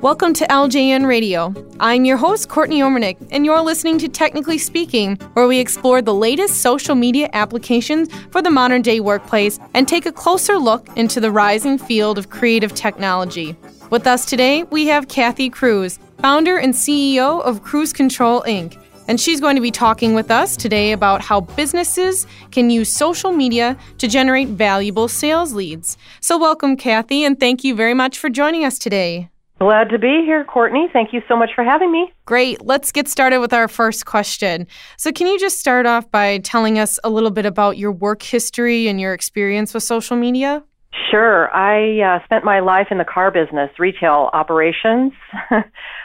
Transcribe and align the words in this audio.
Welcome 0.00 0.32
to 0.34 0.46
LJN 0.46 1.08
Radio. 1.08 1.52
I'm 1.80 2.04
your 2.04 2.16
host, 2.16 2.48
Courtney 2.48 2.82
Omernick, 2.82 3.16
and 3.32 3.44
you're 3.44 3.60
listening 3.60 3.98
to 3.98 4.08
Technically 4.08 4.56
Speaking, 4.56 5.16
where 5.32 5.48
we 5.48 5.58
explore 5.58 6.00
the 6.00 6.14
latest 6.14 6.62
social 6.62 6.94
media 6.94 7.28
applications 7.32 8.08
for 8.30 8.40
the 8.40 8.48
modern 8.48 8.80
day 8.80 9.00
workplace 9.00 9.58
and 9.74 9.88
take 9.88 10.06
a 10.06 10.12
closer 10.12 10.56
look 10.56 10.88
into 10.96 11.18
the 11.18 11.32
rising 11.32 11.78
field 11.78 12.16
of 12.16 12.30
creative 12.30 12.76
technology. 12.76 13.56
With 13.90 14.06
us 14.06 14.24
today, 14.24 14.62
we 14.62 14.86
have 14.86 15.08
Kathy 15.08 15.50
Cruz, 15.50 15.98
founder 16.18 16.58
and 16.58 16.74
CEO 16.74 17.42
of 17.42 17.64
Cruz 17.64 17.92
Control 17.92 18.42
Inc. 18.42 18.80
And 19.08 19.20
she's 19.20 19.40
going 19.40 19.56
to 19.56 19.62
be 19.62 19.72
talking 19.72 20.14
with 20.14 20.30
us 20.30 20.56
today 20.56 20.92
about 20.92 21.22
how 21.22 21.40
businesses 21.40 22.24
can 22.52 22.70
use 22.70 22.88
social 22.88 23.32
media 23.32 23.76
to 23.98 24.06
generate 24.06 24.46
valuable 24.46 25.08
sales 25.08 25.54
leads. 25.54 25.98
So, 26.20 26.38
welcome, 26.38 26.76
Kathy, 26.76 27.24
and 27.24 27.40
thank 27.40 27.64
you 27.64 27.74
very 27.74 27.94
much 27.94 28.16
for 28.16 28.30
joining 28.30 28.64
us 28.64 28.78
today. 28.78 29.28
Glad 29.58 29.88
to 29.88 29.98
be 29.98 30.22
here, 30.24 30.44
Courtney. 30.44 30.88
Thank 30.92 31.12
you 31.12 31.20
so 31.26 31.36
much 31.36 31.50
for 31.54 31.64
having 31.64 31.90
me. 31.90 32.12
Great. 32.26 32.62
Let's 32.62 32.92
get 32.92 33.08
started 33.08 33.40
with 33.40 33.52
our 33.52 33.66
first 33.66 34.06
question. 34.06 34.68
So, 34.96 35.10
can 35.10 35.26
you 35.26 35.38
just 35.38 35.58
start 35.58 35.84
off 35.84 36.08
by 36.12 36.38
telling 36.38 36.78
us 36.78 37.00
a 37.02 37.10
little 37.10 37.32
bit 37.32 37.44
about 37.44 37.76
your 37.76 37.90
work 37.90 38.22
history 38.22 38.86
and 38.86 39.00
your 39.00 39.14
experience 39.14 39.74
with 39.74 39.82
social 39.82 40.16
media? 40.16 40.62
Sure. 41.10 41.54
I 41.54 42.00
uh, 42.00 42.24
spent 42.24 42.44
my 42.44 42.60
life 42.60 42.88
in 42.90 42.98
the 42.98 43.04
car 43.04 43.30
business, 43.30 43.70
retail 43.78 44.30
operations, 44.32 45.12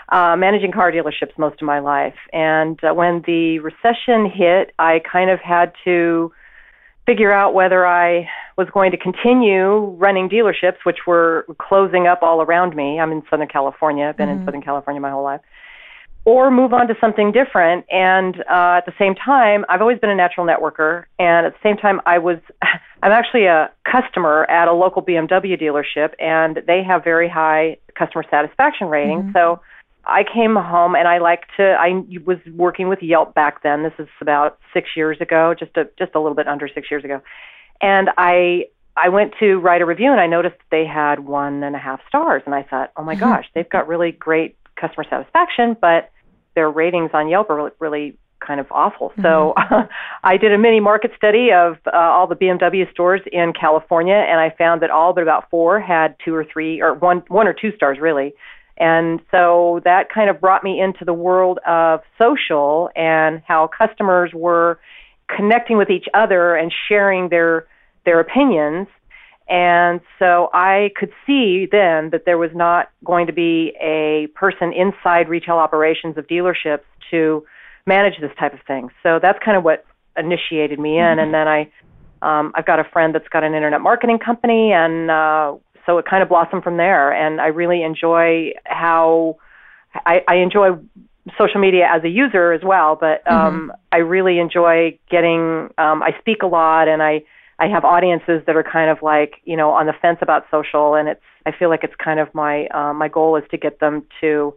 uh, 0.09 0.35
managing 0.35 0.71
car 0.71 0.91
dealerships 0.91 1.37
most 1.37 1.61
of 1.61 1.65
my 1.65 1.79
life. 1.79 2.15
And 2.31 2.83
uh, 2.83 2.93
when 2.93 3.23
the 3.25 3.59
recession 3.59 4.29
hit, 4.33 4.73
I 4.79 5.01
kind 5.09 5.29
of 5.29 5.39
had 5.39 5.73
to 5.85 6.31
figure 7.05 7.31
out 7.31 7.53
whether 7.53 7.85
I 7.85 8.29
was 8.57 8.67
going 8.73 8.91
to 8.91 8.97
continue 8.97 9.95
running 9.97 10.29
dealerships, 10.29 10.77
which 10.83 10.99
were 11.07 11.45
closing 11.59 12.07
up 12.07 12.21
all 12.21 12.41
around 12.41 12.75
me. 12.75 12.99
I'm 12.99 13.11
in 13.11 13.23
Southern 13.29 13.47
California, 13.47 14.05
I've 14.05 14.17
been 14.17 14.29
mm-hmm. 14.29 14.39
in 14.39 14.45
Southern 14.45 14.61
California 14.61 15.01
my 15.01 15.09
whole 15.11 15.23
life 15.23 15.41
or 16.25 16.49
move 16.49 16.73
on 16.73 16.87
to 16.87 16.95
something 17.01 17.31
different. 17.31 17.85
And 17.91 18.39
uh, 18.49 18.79
at 18.79 18.85
the 18.85 18.93
same 18.97 19.15
time, 19.15 19.65
I've 19.67 19.81
always 19.81 19.99
been 19.99 20.09
a 20.09 20.15
natural 20.15 20.45
networker. 20.45 21.05
And 21.19 21.45
at 21.45 21.53
the 21.53 21.59
same 21.61 21.77
time, 21.77 21.99
I 22.05 22.17
was, 22.19 22.37
I'm 23.03 23.11
actually 23.11 23.45
a 23.45 23.71
customer 23.89 24.45
at 24.45 24.67
a 24.67 24.73
local 24.73 25.01
BMW 25.01 25.61
dealership, 25.61 26.13
and 26.19 26.61
they 26.65 26.83
have 26.83 27.03
very 27.03 27.27
high 27.27 27.77
customer 27.95 28.23
satisfaction 28.29 28.87
ratings. 28.87 29.23
Mm-hmm. 29.23 29.37
So 29.37 29.61
I 30.05 30.23
came 30.23 30.55
home 30.55 30.95
and 30.95 31.07
I 31.07 31.19
like 31.19 31.43
to. 31.57 31.63
I 31.63 32.03
was 32.25 32.37
working 32.53 32.89
with 32.89 32.99
Yelp 33.01 33.33
back 33.33 33.63
then. 33.63 33.83
This 33.83 33.93
is 33.99 34.07
about 34.19 34.59
six 34.73 34.89
years 34.95 35.17
ago, 35.21 35.55
just 35.57 35.75
a 35.77 35.85
just 35.97 36.13
a 36.15 36.19
little 36.19 36.35
bit 36.35 36.47
under 36.47 36.67
six 36.67 36.91
years 36.91 37.03
ago, 37.03 37.21
and 37.81 38.09
I 38.17 38.65
I 38.95 39.09
went 39.09 39.33
to 39.39 39.57
write 39.57 39.81
a 39.81 39.85
review 39.85 40.11
and 40.11 40.19
I 40.19 40.27
noticed 40.27 40.55
they 40.71 40.85
had 40.85 41.21
one 41.21 41.63
and 41.63 41.75
a 41.75 41.79
half 41.79 41.99
stars, 42.07 42.43
and 42.45 42.53
I 42.53 42.63
thought, 42.63 42.91
oh 42.97 43.03
my 43.03 43.15
mm-hmm. 43.15 43.21
gosh, 43.21 43.45
they've 43.55 43.69
got 43.69 43.87
really 43.87 44.11
great 44.11 44.57
customer 44.75 45.05
satisfaction, 45.09 45.75
but 45.79 46.11
their 46.55 46.69
ratings 46.69 47.11
on 47.13 47.27
Yelp 47.29 47.49
are 47.49 47.55
really, 47.55 47.71
really 47.79 48.17
kind 48.45 48.59
of 48.59 48.67
awful. 48.71 49.09
Mm-hmm. 49.11 49.21
So 49.23 49.53
I 50.23 50.37
did 50.37 50.53
a 50.53 50.57
mini 50.57 50.79
market 50.79 51.11
study 51.15 51.51
of 51.51 51.77
uh, 51.87 51.95
all 51.95 52.27
the 52.27 52.35
BMW 52.35 52.89
stores 52.91 53.21
in 53.31 53.53
California, 53.59 54.15
and 54.15 54.39
I 54.39 54.53
found 54.57 54.81
that 54.81 54.91
all 54.91 55.13
but 55.13 55.23
about 55.23 55.49
four 55.49 55.79
had 55.79 56.15
two 56.23 56.35
or 56.35 56.45
three, 56.45 56.81
or 56.81 56.93
one, 56.93 57.23
one 57.29 57.47
or 57.47 57.53
two 57.53 57.75
stars 57.75 57.97
really. 57.99 58.33
And 58.77 59.19
so 59.31 59.81
that 59.83 60.09
kind 60.09 60.29
of 60.29 60.41
brought 60.41 60.63
me 60.63 60.81
into 60.81 61.05
the 61.05 61.13
world 61.13 61.59
of 61.67 62.01
social 62.17 62.89
and 62.95 63.41
how 63.47 63.67
customers 63.67 64.31
were 64.33 64.79
connecting 65.35 65.77
with 65.77 65.89
each 65.89 66.07
other 66.13 66.55
and 66.55 66.71
sharing 66.87 67.29
their 67.29 67.67
their 68.05 68.19
opinions 68.19 68.87
and 69.49 69.99
so 70.19 70.49
I 70.53 70.91
could 70.95 71.11
see 71.25 71.67
then 71.69 72.09
that 72.11 72.23
there 72.25 72.37
was 72.37 72.51
not 72.53 72.89
going 73.03 73.27
to 73.27 73.33
be 73.33 73.73
a 73.81 74.27
person 74.35 74.71
inside 74.71 75.27
retail 75.27 75.55
operations 75.55 76.17
of 76.17 76.27
dealerships 76.27 76.83
to 77.11 77.45
manage 77.85 78.19
this 78.21 78.31
type 78.39 78.53
of 78.53 78.61
thing. 78.65 78.89
So 79.03 79.19
that's 79.21 79.39
kind 79.43 79.57
of 79.57 79.63
what 79.63 79.85
initiated 80.17 80.79
me 80.79 80.97
in. 80.97 81.03
Mm-hmm. 81.03 81.19
And 81.19 81.33
then 81.33 81.47
I, 81.47 81.69
um, 82.21 82.53
I've 82.55 82.65
got 82.65 82.79
a 82.79 82.85
friend 82.85 83.13
that's 83.13 83.27
got 83.27 83.43
an 83.43 83.53
internet 83.53 83.81
marketing 83.81 84.19
company, 84.19 84.71
and 84.71 85.11
uh, 85.11 85.55
so 85.85 85.97
it 85.97 86.05
kind 86.05 86.23
of 86.23 86.29
blossomed 86.29 86.63
from 86.63 86.77
there. 86.77 87.11
And 87.11 87.41
I 87.41 87.47
really 87.47 87.83
enjoy 87.83 88.53
how 88.65 89.37
I, 90.05 90.23
I 90.27 90.35
enjoy 90.35 90.77
social 91.37 91.61
media 91.61 91.87
as 91.89 92.03
a 92.03 92.09
user 92.09 92.51
as 92.51 92.61
well, 92.63 92.95
but 92.99 93.29
um, 93.31 93.69
mm-hmm. 93.69 93.71
I 93.91 93.97
really 93.97 94.39
enjoy 94.39 94.97
getting. 95.09 95.69
Um, 95.77 96.03
I 96.03 96.15
speak 96.19 96.43
a 96.43 96.47
lot, 96.47 96.87
and 96.87 97.01
I 97.01 97.23
I 97.59 97.67
have 97.67 97.85
audiences 97.85 98.41
that 98.45 98.55
are 98.55 98.63
kind 98.63 98.89
of 98.89 99.01
like 99.01 99.35
you 99.45 99.55
know 99.55 99.71
on 99.71 99.85
the 99.85 99.93
fence 99.93 100.19
about 100.21 100.45
social, 100.51 100.95
and 100.95 101.07
it's 101.07 101.21
I 101.45 101.51
feel 101.51 101.69
like 101.69 101.83
it's 101.83 101.95
kind 101.95 102.19
of 102.19 102.33
my 102.33 102.67
uh, 102.67 102.93
my 102.93 103.07
goal 103.07 103.35
is 103.37 103.43
to 103.51 103.57
get 103.57 103.79
them 103.79 104.05
to 104.21 104.53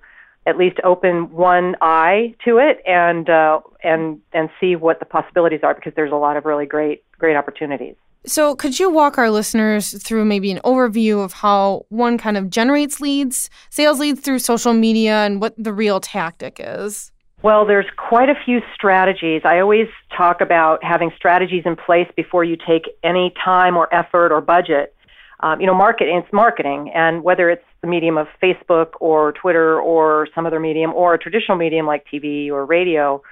at 0.46 0.56
least 0.56 0.78
open 0.84 1.32
one 1.32 1.74
eye 1.80 2.34
to 2.44 2.58
it 2.58 2.80
and 2.86 3.28
uh, 3.28 3.60
and 3.82 4.20
and 4.32 4.48
see 4.60 4.76
what 4.76 4.98
the 4.98 5.06
possibilities 5.06 5.60
are 5.62 5.74
because 5.74 5.92
there's 5.94 6.12
a 6.12 6.16
lot 6.16 6.36
of 6.36 6.44
really 6.44 6.66
great 6.66 7.04
great 7.18 7.36
opportunities. 7.36 7.96
So, 8.28 8.56
could 8.56 8.80
you 8.80 8.90
walk 8.90 9.18
our 9.18 9.30
listeners 9.30 10.02
through 10.02 10.24
maybe 10.24 10.50
an 10.50 10.58
overview 10.64 11.24
of 11.24 11.32
how 11.32 11.86
one 11.90 12.18
kind 12.18 12.36
of 12.36 12.50
generates 12.50 13.00
leads, 13.00 13.48
sales 13.70 14.00
leads 14.00 14.20
through 14.20 14.40
social 14.40 14.72
media, 14.72 15.24
and 15.24 15.40
what 15.40 15.54
the 15.56 15.72
real 15.72 16.00
tactic 16.00 16.56
is? 16.58 17.12
Well, 17.42 17.64
there's 17.64 17.86
quite 17.96 18.28
a 18.28 18.34
few 18.44 18.60
strategies. 18.74 19.42
I 19.44 19.60
always 19.60 19.86
talk 20.16 20.40
about 20.40 20.82
having 20.82 21.12
strategies 21.16 21.62
in 21.64 21.76
place 21.76 22.08
before 22.16 22.42
you 22.42 22.56
take 22.56 22.88
any 23.04 23.32
time 23.44 23.76
or 23.76 23.92
effort 23.94 24.32
or 24.32 24.40
budget. 24.40 24.92
Um, 25.40 25.60
you 25.60 25.66
know, 25.66 25.74
market 25.74 26.08
it's 26.08 26.32
marketing, 26.32 26.90
and 26.94 27.22
whether 27.22 27.48
it's 27.48 27.64
the 27.82 27.86
medium 27.86 28.18
of 28.18 28.26
Facebook 28.42 28.94
or 29.00 29.32
Twitter 29.32 29.78
or 29.78 30.26
some 30.34 30.46
other 30.46 30.58
medium 30.58 30.92
or 30.94 31.14
a 31.14 31.18
traditional 31.18 31.56
medium 31.56 31.86
like 31.86 32.04
TV 32.12 32.50
or 32.50 32.64
radio, 32.64 33.22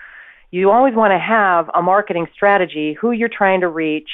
you 0.52 0.70
always 0.70 0.94
want 0.94 1.10
to 1.10 1.18
have 1.18 1.68
a 1.74 1.82
marketing 1.82 2.28
strategy. 2.32 2.92
Who 3.00 3.10
you're 3.10 3.28
trying 3.28 3.62
to 3.62 3.68
reach, 3.68 4.10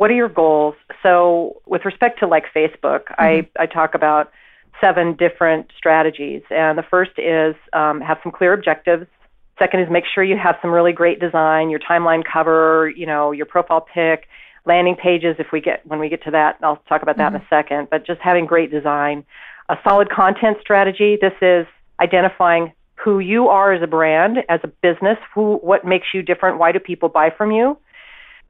what 0.00 0.10
are 0.10 0.14
your 0.14 0.30
goals? 0.30 0.76
So, 1.02 1.60
with 1.66 1.84
respect 1.84 2.20
to 2.20 2.26
like 2.26 2.44
Facebook, 2.56 3.02
mm-hmm. 3.04 3.22
I 3.22 3.46
I 3.58 3.66
talk 3.66 3.94
about 3.94 4.32
seven 4.80 5.14
different 5.14 5.70
strategies. 5.76 6.40
And 6.48 6.78
the 6.78 6.82
first 6.82 7.10
is 7.18 7.54
um, 7.74 8.00
have 8.00 8.16
some 8.22 8.32
clear 8.32 8.54
objectives. 8.54 9.06
Second 9.58 9.80
is 9.80 9.90
make 9.90 10.04
sure 10.06 10.24
you 10.24 10.38
have 10.38 10.56
some 10.62 10.70
really 10.70 10.94
great 10.94 11.20
design, 11.20 11.68
your 11.68 11.80
timeline 11.80 12.22
cover, 12.24 12.90
you 12.96 13.04
know, 13.04 13.30
your 13.30 13.44
profile 13.44 13.82
pic, 13.82 14.26
landing 14.64 14.96
pages. 14.96 15.36
If 15.38 15.48
we 15.52 15.60
get 15.60 15.86
when 15.86 15.98
we 16.00 16.08
get 16.08 16.22
to 16.24 16.30
that, 16.30 16.56
I'll 16.62 16.82
talk 16.88 17.02
about 17.02 17.18
that 17.18 17.34
mm-hmm. 17.34 17.36
in 17.36 17.42
a 17.42 17.44
mm-hmm. 17.44 17.54
second. 17.54 17.88
But 17.90 18.06
just 18.06 18.22
having 18.22 18.46
great 18.46 18.70
design, 18.70 19.22
a 19.68 19.76
solid 19.84 20.08
content 20.08 20.56
strategy. 20.62 21.18
This 21.20 21.34
is 21.42 21.66
identifying 22.00 22.72
who 22.94 23.18
you 23.18 23.48
are 23.48 23.74
as 23.74 23.82
a 23.82 23.86
brand, 23.86 24.38
as 24.48 24.60
a 24.64 24.68
business, 24.68 25.18
who 25.34 25.56
what 25.56 25.84
makes 25.84 26.06
you 26.14 26.22
different, 26.22 26.56
why 26.56 26.72
do 26.72 26.78
people 26.78 27.10
buy 27.10 27.28
from 27.28 27.50
you, 27.50 27.76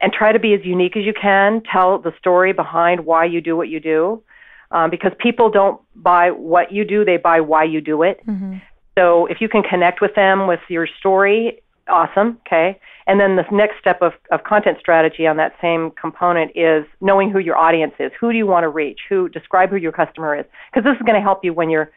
and 0.01 0.11
try 0.11 0.31
to 0.31 0.39
be 0.39 0.53
as 0.53 0.61
unique 0.63 0.97
as 0.97 1.05
you 1.05 1.13
can. 1.13 1.61
Tell 1.71 1.99
the 1.99 2.13
story 2.17 2.53
behind 2.53 3.05
why 3.05 3.25
you 3.25 3.41
do 3.41 3.55
what 3.55 3.69
you 3.69 3.79
do 3.79 4.23
um, 4.71 4.89
because 4.89 5.11
people 5.19 5.49
don't 5.49 5.79
buy 5.95 6.31
what 6.31 6.71
you 6.71 6.85
do, 6.85 7.05
they 7.05 7.17
buy 7.17 7.41
why 7.41 7.63
you 7.63 7.81
do 7.81 8.03
it. 8.03 8.25
Mm-hmm. 8.25 8.57
So 8.97 9.25
if 9.27 9.41
you 9.41 9.49
can 9.49 9.63
connect 9.63 10.01
with 10.01 10.15
them 10.15 10.47
with 10.47 10.59
your 10.69 10.87
story, 10.99 11.61
awesome, 11.87 12.39
okay. 12.47 12.79
And 13.07 13.19
then 13.19 13.35
the 13.35 13.45
next 13.51 13.79
step 13.79 14.01
of, 14.01 14.13
of 14.31 14.43
content 14.43 14.77
strategy 14.79 15.27
on 15.27 15.37
that 15.37 15.55
same 15.61 15.91
component 15.91 16.51
is 16.55 16.85
knowing 17.01 17.31
who 17.31 17.39
your 17.39 17.57
audience 17.57 17.93
is. 17.99 18.11
Who 18.19 18.31
do 18.31 18.37
you 18.37 18.45
want 18.45 18.63
to 18.63 18.69
reach? 18.69 18.99
Who 19.09 19.27
describe 19.27 19.69
who 19.69 19.75
your 19.75 19.91
customer 19.91 20.37
is? 20.37 20.45
Because 20.71 20.85
this 20.85 20.95
is 20.99 21.05
going 21.05 21.15
to 21.15 21.21
help 21.21 21.43
you 21.43 21.53
when 21.53 21.69
you're 21.69 21.91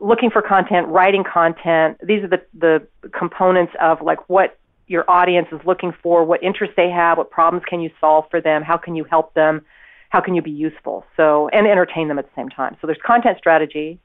looking 0.00 0.30
for 0.30 0.42
content, 0.42 0.88
writing 0.88 1.24
content. 1.24 1.98
These 2.02 2.24
are 2.24 2.28
the, 2.28 2.42
the 2.58 2.86
components 3.10 3.72
of 3.80 4.02
like 4.02 4.28
what 4.28 4.58
your 4.90 5.10
audience 5.10 5.48
is 5.52 5.60
looking 5.64 5.92
for, 6.02 6.24
what 6.24 6.42
interests 6.42 6.74
they 6.76 6.90
have, 6.90 7.16
what 7.16 7.30
problems 7.30 7.64
can 7.68 7.80
you 7.80 7.90
solve 8.00 8.24
for 8.30 8.40
them, 8.40 8.62
how 8.62 8.76
can 8.76 8.94
you 8.94 9.04
help 9.04 9.32
them 9.34 9.62
how 10.10 10.20
can 10.20 10.34
you 10.34 10.42
be 10.42 10.50
useful? 10.50 11.04
So, 11.16 11.48
and 11.48 11.66
entertain 11.66 12.08
them 12.08 12.18
at 12.18 12.26
the 12.26 12.32
same 12.36 12.48
time. 12.48 12.76
So 12.80 12.86
there's 12.86 12.98
content 13.04 13.38
strategy. 13.38 13.98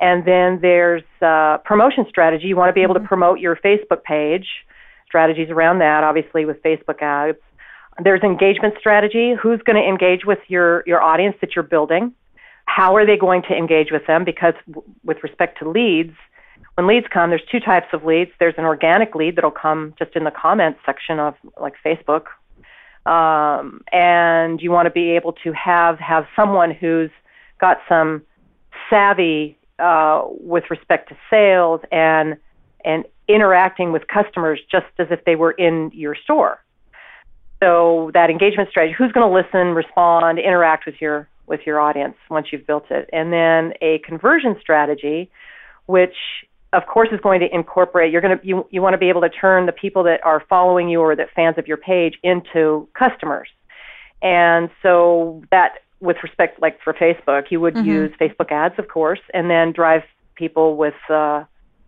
And 0.00 0.24
then 0.26 0.58
there's 0.60 1.04
uh, 1.20 1.58
promotion 1.58 2.06
strategy. 2.08 2.46
You 2.46 2.56
want 2.56 2.70
to 2.70 2.72
be 2.72 2.82
able 2.82 2.94
mm-hmm. 2.94 3.04
to 3.04 3.08
promote 3.08 3.38
your 3.38 3.56
Facebook 3.56 4.02
page, 4.02 4.46
strategies 5.06 5.50
around 5.50 5.78
that, 5.78 6.02
obviously 6.02 6.44
with 6.44 6.60
Facebook 6.62 7.00
ads. 7.02 7.38
There's 8.02 8.22
engagement 8.22 8.74
strategy. 8.80 9.34
Who's 9.40 9.60
going 9.62 9.76
to 9.76 9.86
engage 9.86 10.24
with 10.24 10.38
your, 10.48 10.82
your 10.86 11.02
audience 11.02 11.36
that 11.42 11.54
you're 11.54 11.62
building? 11.62 12.14
How 12.64 12.96
are 12.96 13.04
they 13.04 13.18
going 13.18 13.42
to 13.42 13.54
engage 13.54 13.92
with 13.92 14.06
them? 14.06 14.24
Because 14.24 14.54
w- 14.66 14.88
with 15.04 15.18
respect 15.22 15.58
to 15.58 15.68
leads, 15.68 16.14
when 16.74 16.86
leads 16.86 17.06
come, 17.12 17.30
there's 17.30 17.42
two 17.50 17.60
types 17.60 17.88
of 17.92 18.04
leads. 18.04 18.30
There's 18.38 18.54
an 18.56 18.64
organic 18.64 19.14
lead 19.14 19.36
that'll 19.36 19.50
come 19.50 19.94
just 19.98 20.16
in 20.16 20.24
the 20.24 20.30
comments 20.30 20.80
section 20.86 21.18
of 21.18 21.34
like 21.60 21.74
Facebook 21.84 22.26
um, 23.06 23.82
and 23.92 24.60
you 24.60 24.70
want 24.70 24.86
to 24.86 24.90
be 24.90 25.10
able 25.10 25.32
to 25.44 25.52
have 25.52 25.98
have 25.98 26.26
someone 26.36 26.70
who's 26.70 27.10
got 27.60 27.78
some 27.88 28.22
savvy 28.88 29.58
uh, 29.78 30.22
with 30.26 30.64
respect 30.70 31.08
to 31.08 31.16
sales 31.28 31.80
and 31.90 32.36
and 32.84 33.04
interacting 33.28 33.92
with 33.92 34.06
customers 34.08 34.60
just 34.70 34.86
as 34.98 35.08
if 35.10 35.24
they 35.24 35.36
were 35.36 35.52
in 35.52 35.90
your 35.94 36.14
store. 36.14 36.62
So 37.62 38.10
that 38.14 38.28
engagement 38.28 38.70
strategy, 38.70 38.94
who's 38.96 39.12
going 39.12 39.28
to 39.28 39.32
listen, 39.32 39.74
respond, 39.74 40.38
interact 40.38 40.86
with 40.86 41.00
your 41.00 41.28
with 41.46 41.60
your 41.66 41.80
audience 41.80 42.16
once 42.30 42.48
you've 42.52 42.66
built 42.66 42.90
it, 42.90 43.10
and 43.12 43.32
then 43.32 43.72
a 43.80 43.98
conversion 44.06 44.56
strategy, 44.60 45.28
which 45.86 46.14
of 46.72 46.86
course 46.86 47.08
is 47.12 47.20
going 47.20 47.40
to 47.40 47.54
incorporate 47.54 48.12
you're 48.12 48.20
going 48.20 48.38
to 48.38 48.46
you, 48.46 48.66
you 48.70 48.80
want 48.82 48.94
to 48.94 48.98
be 48.98 49.08
able 49.08 49.20
to 49.20 49.28
turn 49.28 49.66
the 49.66 49.72
people 49.72 50.02
that 50.02 50.24
are 50.24 50.42
following 50.48 50.88
you 50.88 51.00
or 51.00 51.14
that 51.14 51.28
fans 51.34 51.56
of 51.58 51.66
your 51.66 51.76
page 51.76 52.18
into 52.22 52.88
customers 52.98 53.48
and 54.22 54.70
so 54.82 55.42
that 55.50 55.80
with 56.00 56.16
respect 56.22 56.60
like 56.60 56.80
for 56.82 56.92
facebook 56.92 57.50
you 57.50 57.60
would 57.60 57.74
mm-hmm. 57.74 57.88
use 57.88 58.12
facebook 58.20 58.50
ads 58.50 58.74
of 58.78 58.88
course 58.88 59.20
and 59.34 59.50
then 59.50 59.72
drive 59.72 60.02
people 60.34 60.76
with 60.76 60.94
uh, 61.10 61.44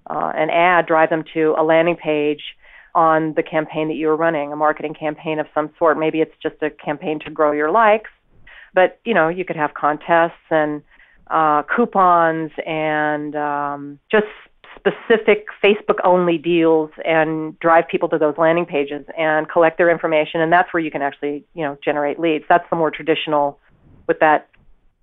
uh, 0.06 0.32
an 0.34 0.50
ad 0.50 0.87
drive 0.87 1.10
them 1.10 1.25
to 1.32 1.54
a 1.58 1.62
landing 1.62 1.96
page 1.96 2.42
on 2.94 3.34
the 3.34 3.42
campaign 3.42 3.88
that 3.88 3.94
you 3.94 4.08
are 4.08 4.16
running 4.16 4.52
a 4.52 4.56
marketing 4.56 4.94
campaign 4.94 5.38
of 5.38 5.46
some 5.54 5.70
sort 5.78 5.98
maybe 5.98 6.20
it's 6.20 6.34
just 6.42 6.56
a 6.62 6.70
campaign 6.70 7.19
to 7.19 7.30
grow 7.30 7.52
your 7.52 7.70
likes 7.70 8.10
but 8.75 9.00
you 9.04 9.14
know 9.14 9.28
you 9.28 9.44
could 9.44 9.56
have 9.56 9.72
contests 9.75 10.32
and 10.50 10.82
uh, 11.28 11.62
coupons 11.75 12.50
and 12.66 13.34
um, 13.34 13.98
just 14.10 14.26
specific 14.76 15.47
Facebook 15.62 15.99
only 16.05 16.38
deals 16.38 16.91
and 17.05 17.59
drive 17.61 17.88
people 17.88 18.09
to 18.09 18.19
those 18.19 18.35
landing 18.38 18.67
pages 18.67 19.05
and 19.17 19.49
collect 19.49 19.79
their 19.79 19.91
information. 19.91 20.41
And 20.41 20.53
that's 20.53 20.73
where 20.73 20.82
you 20.82 20.91
can 20.91 21.03
actually 21.03 21.44
you 21.55 21.65
know 21.65 21.79
generate 21.85 22.19
leads. 22.19 22.44
That's 22.49 22.69
the 22.71 22.76
more 22.76 22.91
traditional 22.91 23.59
with 24.06 24.19
that 24.21 24.49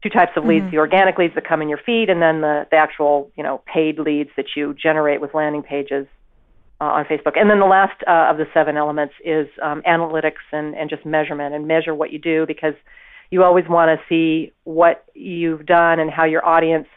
two 0.04 0.10
types 0.10 0.32
of 0.36 0.46
leads 0.46 0.64
mm-hmm. 0.64 0.72
the 0.72 0.78
organic 0.78 1.18
leads 1.18 1.36
that 1.36 1.48
come 1.48 1.62
in 1.62 1.70
your 1.70 1.80
feed 1.86 2.10
and 2.10 2.22
then 2.22 2.42
the, 2.42 2.68
the 2.72 2.78
actual 2.78 3.32
you 3.36 3.44
know 3.44 3.62
paid 3.72 4.00
leads 4.00 4.30
that 4.36 4.48
you 4.56 4.74
generate 4.74 5.22
with 5.22 5.34
landing 5.34 5.64
pages 5.64 6.08
uh, 6.80 6.86
on 6.86 7.06
facebook. 7.06 7.40
And 7.40 7.50
then 7.50 7.60
the 7.60 7.66
last 7.66 8.02
uh, 8.08 8.32
of 8.32 8.38
the 8.38 8.48
seven 8.54 8.78
elements 8.78 9.14
is 9.24 9.48
um, 9.62 9.82
analytics 9.84 10.42
and, 10.52 10.76
and 10.76 10.90
just 10.90 11.06
measurement 11.06 11.54
and 11.54 11.68
measure 11.68 11.94
what 11.94 12.12
you 12.12 12.20
do 12.20 12.46
because 12.48 12.74
you 13.30 13.44
always 13.44 13.68
want 13.68 13.98
to 13.98 14.06
see 14.10 14.52
what 14.64 15.06
you've 15.14 15.66
done 15.66 16.00
and 16.00 16.10
how 16.10 16.26
your 16.26 16.46
audience 16.46 16.88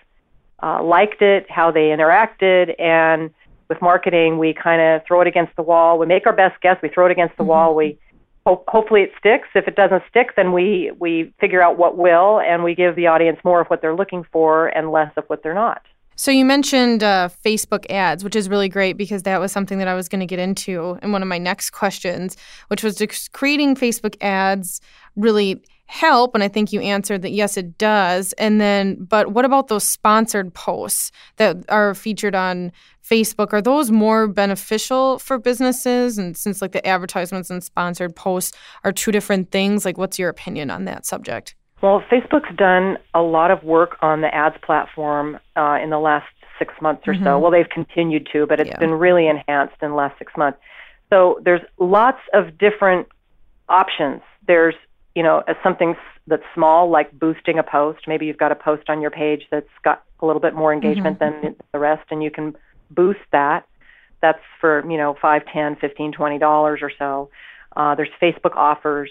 uh, 0.62 0.82
liked 0.82 1.22
it, 1.22 1.46
how 1.50 1.70
they 1.70 1.88
interacted, 1.88 2.80
and 2.80 3.30
with 3.68 3.80
marketing, 3.80 4.38
we 4.38 4.54
kind 4.54 4.80
of 4.80 5.06
throw 5.06 5.20
it 5.20 5.26
against 5.26 5.56
the 5.56 5.62
wall. 5.62 5.98
We 5.98 6.06
make 6.06 6.26
our 6.26 6.32
best 6.32 6.60
guess. 6.60 6.76
We 6.82 6.88
throw 6.88 7.06
it 7.06 7.12
against 7.12 7.36
the 7.36 7.42
mm-hmm. 7.42 7.50
wall. 7.50 7.74
We 7.74 7.98
ho- 8.46 8.62
hopefully 8.68 9.02
it 9.02 9.12
sticks. 9.18 9.48
If 9.54 9.66
it 9.68 9.76
doesn't 9.76 10.02
stick, 10.08 10.36
then 10.36 10.52
we 10.52 10.92
we 10.98 11.32
figure 11.40 11.62
out 11.62 11.78
what 11.78 11.96
will, 11.96 12.40
and 12.40 12.62
we 12.62 12.74
give 12.74 12.96
the 12.96 13.06
audience 13.06 13.38
more 13.44 13.60
of 13.60 13.66
what 13.68 13.80
they're 13.80 13.96
looking 13.96 14.24
for 14.32 14.68
and 14.68 14.90
less 14.90 15.12
of 15.16 15.24
what 15.26 15.42
they're 15.42 15.54
not. 15.54 15.82
So 16.16 16.30
you 16.30 16.44
mentioned 16.44 17.02
uh, 17.02 17.28
Facebook 17.44 17.90
ads, 17.90 18.22
which 18.22 18.36
is 18.36 18.48
really 18.48 18.68
great 18.68 18.96
because 18.96 19.24
that 19.24 19.40
was 19.40 19.50
something 19.50 19.78
that 19.78 19.88
I 19.88 19.94
was 19.94 20.08
going 20.08 20.20
to 20.20 20.26
get 20.26 20.38
into 20.38 20.96
in 21.02 21.10
one 21.10 21.22
of 21.22 21.28
my 21.28 21.38
next 21.38 21.70
questions, 21.70 22.36
which 22.68 22.84
was 22.84 23.02
creating 23.32 23.74
Facebook 23.74 24.16
ads 24.20 24.80
really 25.16 25.60
help? 25.94 26.35
And 26.35 26.43
I 26.43 26.49
think 26.49 26.73
you 26.73 26.81
answered 26.81 27.23
that 27.23 27.31
yes, 27.31 27.56
it 27.56 27.79
does. 27.79 28.32
And 28.32 28.61
then, 28.61 28.96
but 29.05 29.29
what 29.29 29.44
about 29.44 29.69
those 29.69 29.85
sponsored 29.85 30.52
posts 30.52 31.12
that 31.37 31.56
are 31.69 31.94
featured 31.94 32.35
on 32.35 32.73
Facebook? 33.08 33.52
Are 33.52 33.62
those 33.62 33.93
more 33.93 34.26
beneficial 34.26 35.20
for 35.20 35.38
businesses? 35.38 36.19
And 36.19 36.37
since 36.37 36.61
like 36.61 36.73
the 36.73 36.85
advertisements 36.85 37.49
and 37.49 37.62
sponsored 37.62 38.17
posts 38.17 38.56
are 38.82 38.91
two 38.91 39.12
different 39.12 39.52
things, 39.52 39.85
like 39.85 39.96
what's 39.96 40.19
your 40.19 40.29
opinion 40.29 40.69
on 40.69 40.85
that 40.87 41.06
subject? 41.06 41.55
Well, 41.81 42.02
Facebook's 42.11 42.56
done 42.56 42.99
a 43.14 43.23
lot 43.23 43.52
of 43.52 43.62
work 43.62 43.97
on 44.02 44.20
the 44.20 44.35
ads 44.35 44.56
platform 44.64 45.38
uh, 45.55 45.79
in 45.81 45.90
the 45.90 45.99
last 45.99 46.26
six 46.58 46.75
months 46.81 47.06
or 47.06 47.14
mm-hmm. 47.14 47.25
so. 47.25 47.38
Well, 47.38 47.52
they've 47.52 47.69
continued 47.69 48.29
to, 48.32 48.47
but 48.47 48.58
it's 48.58 48.70
yeah. 48.70 48.79
been 48.79 48.94
really 48.94 49.29
enhanced 49.29 49.76
in 49.81 49.90
the 49.90 49.97
last 49.97 50.19
six 50.19 50.32
months. 50.37 50.58
So 51.11 51.40
there's 51.44 51.61
lots 51.79 52.19
of 52.32 52.58
different 52.58 53.06
options. 53.69 54.23
There's 54.47 54.75
you 55.14 55.22
know, 55.22 55.43
as 55.46 55.56
something 55.62 55.94
that's 56.26 56.43
small, 56.55 56.90
like 56.90 57.12
boosting 57.19 57.58
a 57.58 57.62
post. 57.62 58.00
Maybe 58.06 58.26
you've 58.26 58.38
got 58.38 58.52
a 58.52 58.56
post 58.56 58.88
on 58.88 59.00
your 59.00 59.11
page 59.11 59.43
that's 59.50 59.66
got 59.82 60.02
a 60.20 60.26
little 60.26 60.40
bit 60.40 60.55
more 60.55 60.72
engagement 60.72 61.19
mm-hmm. 61.19 61.43
than 61.43 61.56
the 61.72 61.78
rest, 61.78 62.05
and 62.11 62.22
you 62.22 62.31
can 62.31 62.56
boost 62.90 63.20
that. 63.32 63.66
That's 64.22 64.40
for 64.61 64.88
you 64.90 64.96
know 64.96 65.16
five, 65.20 65.43
ten, 65.52 65.76
fifteen, 65.76 66.12
twenty 66.12 66.38
dollars 66.38 66.81
or 66.82 66.90
so. 66.99 67.31
Uh, 67.76 67.94
there's 67.94 68.11
Facebook 68.22 68.56
offers. 68.56 69.11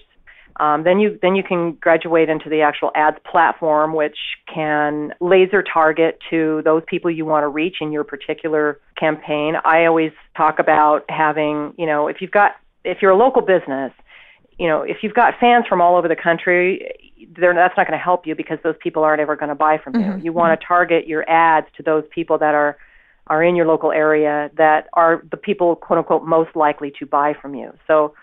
Um, 0.59 0.83
then 0.83 0.99
you 0.99 1.17
then 1.21 1.35
you 1.35 1.43
can 1.43 1.73
graduate 1.73 2.29
into 2.29 2.49
the 2.49 2.61
actual 2.61 2.91
ads 2.95 3.17
platform, 3.29 3.93
which 3.93 4.17
can 4.53 5.13
laser 5.19 5.63
target 5.63 6.19
to 6.29 6.61
those 6.63 6.83
people 6.87 7.09
you 7.09 7.25
want 7.25 7.43
to 7.43 7.47
reach 7.47 7.77
in 7.81 7.91
your 7.91 8.03
particular 8.03 8.79
campaign. 8.99 9.55
I 9.63 9.85
always 9.85 10.11
talk 10.35 10.59
about 10.59 11.05
having 11.09 11.73
you 11.77 11.85
know 11.85 12.07
if 12.07 12.17
you've 12.21 12.31
got 12.31 12.51
if 12.83 12.99
you're 13.01 13.11
a 13.11 13.17
local 13.17 13.41
business 13.41 13.93
you 14.57 14.67
know, 14.67 14.81
if 14.81 14.97
you've 15.01 15.13
got 15.13 15.39
fans 15.39 15.65
from 15.67 15.81
all 15.81 15.95
over 15.95 16.07
the 16.07 16.15
country, 16.15 16.91
that's 17.37 17.77
not 17.77 17.87
going 17.87 17.97
to 17.97 18.03
help 18.03 18.27
you 18.27 18.35
because 18.35 18.59
those 18.63 18.75
people 18.79 19.03
aren't 19.03 19.21
ever 19.21 19.35
going 19.35 19.49
to 19.49 19.55
buy 19.55 19.77
from 19.77 19.95
you. 19.95 20.01
Mm-hmm. 20.01 20.25
You 20.25 20.33
want 20.33 20.59
to 20.59 20.65
target 20.65 21.07
your 21.07 21.27
ads 21.29 21.67
to 21.77 21.83
those 21.83 22.03
people 22.13 22.37
that 22.39 22.53
are 22.53 22.77
are 23.27 23.41
in 23.41 23.55
your 23.55 23.65
local 23.65 23.93
area 23.93 24.51
that 24.57 24.89
are 24.93 25.23
the 25.31 25.37
people 25.37 25.77
quote 25.77 25.97
unquote 25.97 26.25
most 26.25 26.55
likely 26.55 26.91
to 26.99 27.05
buy 27.05 27.33
from 27.33 27.55
you. 27.55 27.73
So 27.87 28.13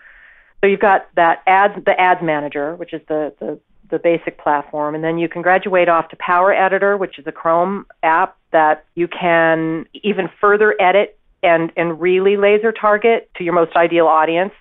so 0.61 0.67
you've 0.67 0.79
got 0.79 1.07
that 1.15 1.41
ads 1.47 1.83
the 1.85 1.99
ads 1.99 2.21
manager, 2.21 2.75
which 2.75 2.93
is 2.93 3.01
the 3.07 3.33
the 3.39 3.59
the 3.89 3.99
basic 3.99 4.37
platform, 4.37 4.95
and 4.95 5.03
then 5.03 5.17
you 5.17 5.27
can 5.27 5.41
graduate 5.41 5.89
off 5.89 6.09
to 6.09 6.15
Power 6.15 6.53
Editor, 6.53 6.95
which 6.95 7.19
is 7.19 7.27
a 7.27 7.31
Chrome 7.31 7.85
app 8.03 8.37
that 8.51 8.85
you 8.95 9.07
can 9.07 9.85
even 10.03 10.29
further 10.39 10.75
edit 10.79 11.17
and 11.43 11.71
and 11.75 11.99
really 11.99 12.37
laser 12.37 12.71
target 12.71 13.29
to 13.35 13.43
your 13.43 13.53
most 13.53 13.75
ideal 13.75 14.07
audience. 14.07 14.53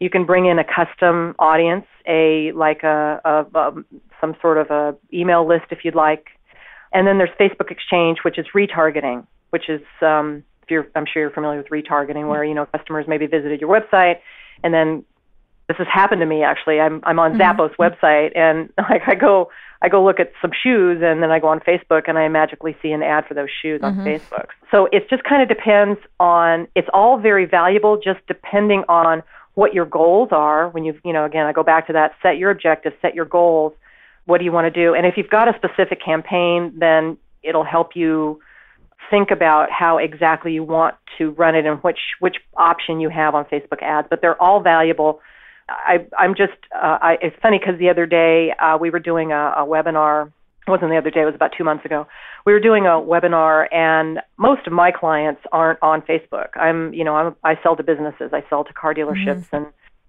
You 0.00 0.10
can 0.10 0.24
bring 0.24 0.46
in 0.46 0.58
a 0.58 0.64
custom 0.64 1.34
audience, 1.38 1.86
a 2.06 2.52
like 2.52 2.82
a, 2.82 3.20
a, 3.24 3.58
a 3.58 3.72
some 4.20 4.34
sort 4.40 4.58
of 4.58 4.70
a 4.70 4.96
email 5.12 5.46
list 5.46 5.66
if 5.70 5.84
you'd 5.84 5.94
like. 5.94 6.28
And 6.92 7.06
then 7.06 7.18
there's 7.18 7.30
Facebook 7.38 7.70
Exchange, 7.70 8.18
which 8.24 8.38
is 8.38 8.46
retargeting, 8.54 9.26
which 9.50 9.68
is 9.68 9.82
um, 10.02 10.42
if 10.62 10.70
you're 10.70 10.88
I'm 10.94 11.06
sure 11.06 11.22
you're 11.22 11.30
familiar 11.30 11.58
with 11.58 11.68
retargeting, 11.68 12.28
where 12.28 12.44
you 12.44 12.54
know 12.54 12.66
customers 12.66 13.06
maybe 13.06 13.26
visited 13.26 13.60
your 13.60 13.70
website, 13.70 14.16
and 14.64 14.74
then 14.74 15.04
this 15.68 15.76
has 15.76 15.86
happened 15.86 16.20
to 16.20 16.26
me 16.26 16.42
actually. 16.42 16.80
I'm 16.80 17.00
I'm 17.04 17.20
on 17.20 17.38
mm-hmm. 17.38 17.42
Zappos 17.42 17.76
website, 17.76 18.36
and 18.36 18.72
like 18.78 19.02
I 19.06 19.14
go 19.14 19.50
I 19.80 19.88
go 19.88 20.04
look 20.04 20.18
at 20.18 20.32
some 20.42 20.50
shoes, 20.50 21.00
and 21.02 21.22
then 21.22 21.30
I 21.30 21.38
go 21.38 21.46
on 21.46 21.60
Facebook, 21.60 22.08
and 22.08 22.18
I 22.18 22.26
magically 22.28 22.76
see 22.82 22.90
an 22.90 23.02
ad 23.02 23.26
for 23.26 23.34
those 23.34 23.48
shoes 23.62 23.80
on 23.82 23.94
mm-hmm. 23.94 24.06
Facebook. 24.06 24.46
So 24.70 24.88
it 24.90 25.08
just 25.08 25.22
kind 25.22 25.42
of 25.42 25.48
depends 25.48 26.00
on. 26.18 26.66
It's 26.74 26.88
all 26.92 27.18
very 27.18 27.46
valuable, 27.46 28.00
just 28.02 28.18
depending 28.26 28.82
on 28.88 29.22
what 29.60 29.74
your 29.74 29.84
goals 29.84 30.30
are 30.32 30.70
when 30.70 30.84
you've, 30.86 31.00
you 31.04 31.12
know, 31.12 31.26
again, 31.26 31.44
I 31.44 31.52
go 31.52 31.62
back 31.62 31.88
to 31.88 31.92
that 31.92 32.12
set 32.22 32.38
your 32.38 32.50
objectives, 32.50 32.96
set 33.02 33.14
your 33.14 33.26
goals. 33.26 33.74
What 34.24 34.38
do 34.38 34.44
you 34.46 34.52
want 34.52 34.72
to 34.72 34.76
do? 34.84 34.94
And 34.94 35.04
if 35.04 35.18
you've 35.18 35.28
got 35.28 35.54
a 35.54 35.58
specific 35.58 36.02
campaign, 36.02 36.72
then 36.78 37.18
it'll 37.42 37.68
help 37.76 37.94
you 37.94 38.40
think 39.10 39.30
about 39.30 39.70
how 39.70 39.98
exactly 39.98 40.52
you 40.54 40.64
want 40.64 40.94
to 41.18 41.32
run 41.32 41.54
it 41.54 41.66
and 41.66 41.78
which 41.80 41.98
which 42.20 42.36
option 42.56 43.00
you 43.00 43.10
have 43.10 43.34
on 43.34 43.44
Facebook 43.44 43.82
ads. 43.82 44.06
But 44.08 44.22
they're 44.22 44.40
all 44.40 44.60
valuable. 44.62 45.20
I, 45.68 46.06
I'm 46.18 46.34
just, 46.34 46.58
uh, 46.74 46.98
I, 47.08 47.18
it's 47.20 47.36
funny 47.42 47.58
because 47.58 47.78
the 47.78 47.90
other 47.90 48.06
day 48.06 48.54
uh, 48.58 48.78
we 48.80 48.88
were 48.88 48.98
doing 48.98 49.30
a, 49.30 49.52
a 49.58 49.66
webinar 49.66 50.32
wasn't 50.70 50.90
the 50.90 50.96
other 50.96 51.10
day, 51.10 51.22
it 51.22 51.26
was 51.26 51.34
about 51.34 51.52
two 51.56 51.64
months 51.64 51.84
ago. 51.84 52.06
We 52.46 52.52
were 52.52 52.60
doing 52.60 52.86
a 52.86 52.90
webinar, 52.90 53.66
and 53.72 54.20
most 54.36 54.66
of 54.66 54.72
my 54.72 54.90
clients 54.90 55.42
aren't 55.52 55.78
on 55.82 56.02
Facebook. 56.02 56.56
I'm, 56.56 56.92
you 56.94 57.04
know, 57.04 57.14
I'm, 57.16 57.36
I 57.44 57.58
sell 57.62 57.76
to 57.76 57.82
businesses, 57.82 58.30
I 58.32 58.44
sell 58.48 58.64
to 58.64 58.72
car 58.72 58.94
dealerships 58.94 59.46
mm-hmm. 59.46 59.56
and, 59.56 59.66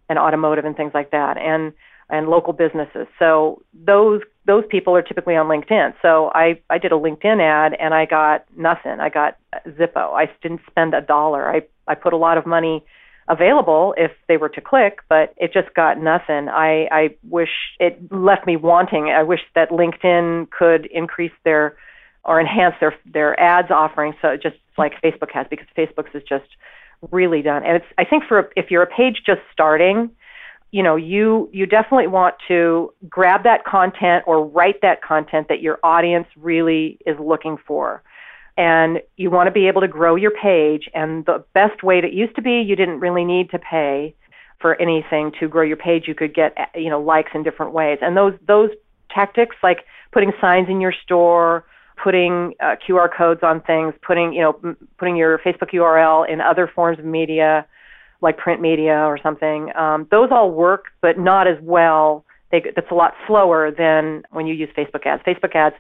and 0.10 0.20
automotive 0.20 0.66
and 0.66 0.76
things 0.76 0.92
like 0.94 1.12
that, 1.12 1.38
and 1.38 1.74
and 2.12 2.28
local 2.28 2.54
businesses. 2.54 3.08
So 3.18 3.64
those 3.74 4.22
those 4.46 4.66
people 4.70 4.96
are 4.96 5.02
typically 5.02 5.36
on 5.36 5.48
LinkedIn. 5.48 5.94
So 6.02 6.30
I 6.36 6.60
I 6.70 6.78
did 6.78 6.92
a 6.92 6.96
LinkedIn 6.96 7.42
ad 7.42 7.74
and 7.80 7.94
I 7.94 8.06
got 8.06 8.46
nothing. 8.56 9.00
I 9.00 9.10
got 9.10 9.38
Zippo. 9.66 10.14
I 10.14 10.30
didn't 10.44 10.62
spend 10.70 10.94
a 10.94 11.02
dollar. 11.02 11.50
I 11.50 11.62
I 11.88 11.96
put 11.96 12.14
a 12.14 12.18
lot 12.18 12.38
of 12.38 12.46
money 12.46 12.84
available 13.32 13.96
if 13.98 14.12
they 14.28 14.38
were 14.38 14.50
to 14.50 14.62
click, 14.62 15.00
but 15.10 15.34
it 15.38 15.54
just 15.54 15.74
got 15.74 15.98
nothing. 15.98 16.50
I, 16.50 16.88
I 16.92 17.16
wish 17.30 17.50
it 17.80 18.12
left 18.12 18.46
me 18.46 18.58
wanting. 18.58 19.06
I 19.06 19.24
wish 19.24 19.40
that 19.56 19.70
LinkedIn 19.70 20.52
could 20.52 20.86
increase 20.88 21.32
their 21.46 21.78
or 22.24 22.40
enhance 22.40 22.76
their 22.80 22.94
their 23.12 23.40
ads 23.40 23.72
offering 23.72 24.14
so 24.22 24.38
just 24.38 24.58
like 24.78 24.94
Facebook 25.02 25.32
has 25.34 25.48
because 25.50 25.66
Facebook's 25.76 26.14
is 26.14 26.22
just 26.28 26.46
really 27.10 27.42
done. 27.42 27.64
And 27.66 27.78
it's 27.78 27.86
I 27.98 28.06
think 28.06 28.26
for 28.28 28.52
if 28.56 28.70
you're 28.70 28.84
a 28.84 28.88
page 28.88 29.24
just 29.26 29.42
starting, 29.52 30.12
you 30.72 30.84
know, 30.84 30.96
you 30.96 31.50
you 31.52 31.66
definitely 31.66 32.08
want 32.08 32.36
to 32.50 32.94
grab 33.10 33.44
that 33.44 33.64
content 33.66 34.26
or 34.28 34.46
write 34.46 34.82
that 34.82 35.02
content 35.02 35.48
that 35.48 35.62
your 35.62 35.80
audience 35.84 36.28
really 36.36 37.00
is 37.06 37.18
looking 37.20 37.58
for 37.66 38.04
and 38.58 39.02
you 39.18 39.30
want 39.30 39.48
to 39.48 39.52
be 39.52 39.68
able 39.68 39.82
to 39.82 39.88
grow 39.88 40.16
your 40.16 40.32
page. 40.32 40.90
And 40.94 41.26
the 41.26 41.44
best 41.54 41.84
way 41.84 42.02
that 42.02 42.14
used 42.14 42.36
to 42.36 42.42
be, 42.42 42.62
you 42.62 42.76
didn't 42.76 43.00
really 43.00 43.26
need 43.26 43.50
to 43.52 43.60
pay 43.60 44.16
for 44.60 44.80
anything 44.82 45.32
to 45.40 45.48
grow 45.48 45.64
your 45.64 45.78
page. 45.78 46.08
You 46.08 46.16
could 46.16 46.34
get 46.34 46.56
you 46.76 46.90
know 46.90 47.02
likes 47.02 47.32
in 47.34 47.44
different 47.44 47.74
ways, 47.74 48.00
and 48.02 48.16
those 48.16 48.34
those 48.48 48.70
tactics 49.10 49.56
like 49.64 49.86
putting 50.12 50.32
signs 50.40 50.70
in 50.70 50.82
your 50.82 50.94
store, 51.04 51.66
putting 52.02 52.54
uh, 52.60 52.76
QR 52.88 53.10
codes 53.16 53.42
on 53.44 53.62
things, 53.62 53.94
putting 54.02 54.34
you 54.34 54.42
know 54.42 54.60
m- 54.64 54.78
putting 54.98 55.16
your 55.16 55.40
Facebook 55.40 55.72
URL 55.74 56.28
in 56.30 56.42
other 56.42 56.68
forms 56.68 57.00
of 57.00 57.06
media 57.06 57.66
like 58.22 58.38
print 58.38 58.62
media 58.62 59.00
or 59.00 59.18
something. 59.22 59.76
Um, 59.76 60.08
those 60.12 60.30
all 60.32 60.52
work, 60.52 60.86
but 61.02 61.18
not 61.18 61.48
as 61.48 61.58
well. 61.62 62.24
They, 62.52 62.62
that's 62.76 62.92
a 62.92 62.94
lot 62.94 63.14
slower 63.28 63.72
than 63.72 64.24
when 64.30 64.46
you 64.46 64.54
use 64.54 64.70
Facebook 64.78 65.06
ads. 65.06 65.24
Facebook 65.24 65.56
ads 65.56 65.76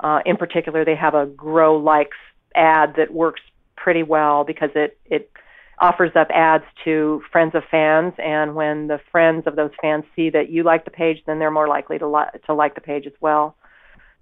uh, 0.00 0.20
in 0.26 0.36
particular, 0.36 0.84
they 0.84 0.96
have 0.96 1.14
a 1.14 1.26
grow 1.26 1.76
likes 1.76 2.16
ad 2.54 2.94
that 2.96 3.12
works 3.12 3.40
pretty 3.76 4.02
well 4.02 4.44
because 4.44 4.70
it 4.74 4.98
it 5.06 5.30
offers 5.78 6.10
up 6.16 6.28
ads 6.32 6.64
to 6.84 7.22
friends 7.30 7.54
of 7.54 7.62
fans, 7.70 8.14
and 8.18 8.54
when 8.54 8.86
the 8.86 8.98
friends 9.10 9.46
of 9.46 9.56
those 9.56 9.70
fans 9.80 10.04
see 10.14 10.30
that 10.30 10.50
you 10.50 10.62
like 10.62 10.84
the 10.84 10.90
page, 10.90 11.18
then 11.26 11.38
they're 11.38 11.50
more 11.50 11.68
likely 11.68 11.98
to 11.98 12.08
li- 12.08 12.40
to 12.46 12.54
like 12.54 12.74
the 12.74 12.80
page 12.80 13.06
as 13.06 13.12
well. 13.20 13.56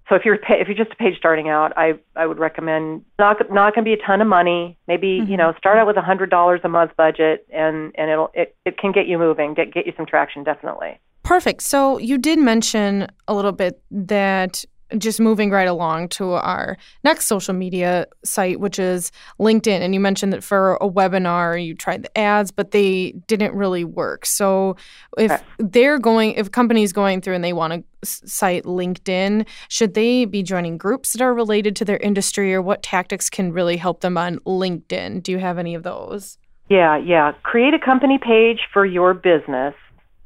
So 0.07 0.15
if 0.15 0.23
you're 0.23 0.35
if 0.49 0.67
you're 0.67 0.77
just 0.77 0.91
a 0.91 0.95
page 0.95 1.17
starting 1.17 1.49
out, 1.49 1.73
I 1.77 1.93
I 2.15 2.25
would 2.25 2.37
recommend 2.37 3.03
not 3.17 3.37
not 3.51 3.73
going 3.73 3.85
to 3.85 3.89
be 3.89 3.93
a 3.93 4.05
ton 4.05 4.21
of 4.21 4.27
money. 4.27 4.77
Maybe 4.87 5.19
mm-hmm. 5.19 5.31
you 5.31 5.37
know 5.37 5.53
start 5.57 5.77
out 5.77 5.87
with 5.87 5.97
a 5.97 6.01
hundred 6.01 6.29
dollars 6.29 6.61
a 6.63 6.69
month 6.69 6.91
budget, 6.95 7.47
and 7.51 7.91
and 7.95 8.11
it'll 8.11 8.31
it, 8.33 8.55
it 8.65 8.77
can 8.77 8.91
get 8.91 9.07
you 9.07 9.17
moving, 9.17 9.53
get 9.53 9.73
get 9.73 9.85
you 9.85 9.93
some 9.97 10.05
traction 10.05 10.43
definitely. 10.43 10.99
Perfect. 11.23 11.63
So 11.63 11.97
you 11.97 12.19
did 12.19 12.37
mention 12.37 13.07
a 13.27 13.33
little 13.33 13.51
bit 13.51 13.81
that 13.89 14.63
just 14.97 15.19
moving 15.19 15.49
right 15.49 15.67
along 15.67 16.09
to 16.09 16.33
our 16.33 16.77
next 17.03 17.25
social 17.25 17.53
media 17.53 18.05
site, 18.23 18.59
which 18.59 18.77
is 18.77 19.11
LinkedIn. 19.39 19.81
And 19.81 19.93
you 19.93 19.99
mentioned 19.99 20.31
that 20.33 20.43
for 20.43 20.75
a 20.75 20.89
webinar, 20.89 21.63
you 21.63 21.73
tried 21.73 22.03
the 22.03 22.17
ads, 22.17 22.51
but 22.51 22.71
they 22.71 23.13
didn't 23.27 23.55
really 23.55 23.83
work. 23.83 24.25
So 24.25 24.75
if 25.17 25.31
okay. 25.31 25.43
they're 25.57 25.99
going, 25.99 26.33
if 26.33 26.51
companies 26.51 26.93
going 26.93 27.21
through 27.21 27.35
and 27.35 27.43
they 27.43 27.53
want 27.53 27.73
to 27.73 27.83
cite 28.03 28.63
LinkedIn, 28.65 29.47
should 29.69 29.95
they 29.95 30.25
be 30.25 30.43
joining 30.43 30.77
groups 30.77 31.13
that 31.13 31.21
are 31.21 31.33
related 31.33 31.75
to 31.77 31.85
their 31.85 31.97
industry 31.97 32.53
or 32.53 32.61
what 32.61 32.83
tactics 32.83 33.29
can 33.29 33.51
really 33.51 33.77
help 33.77 34.01
them 34.01 34.17
on 34.17 34.37
LinkedIn? 34.39 35.23
Do 35.23 35.31
you 35.31 35.39
have 35.39 35.57
any 35.57 35.73
of 35.73 35.83
those? 35.83 36.37
Yeah, 36.69 36.97
yeah. 36.97 37.31
Create 37.43 37.73
a 37.73 37.79
company 37.79 38.19
page 38.19 38.59
for 38.71 38.85
your 38.85 39.13
business. 39.13 39.73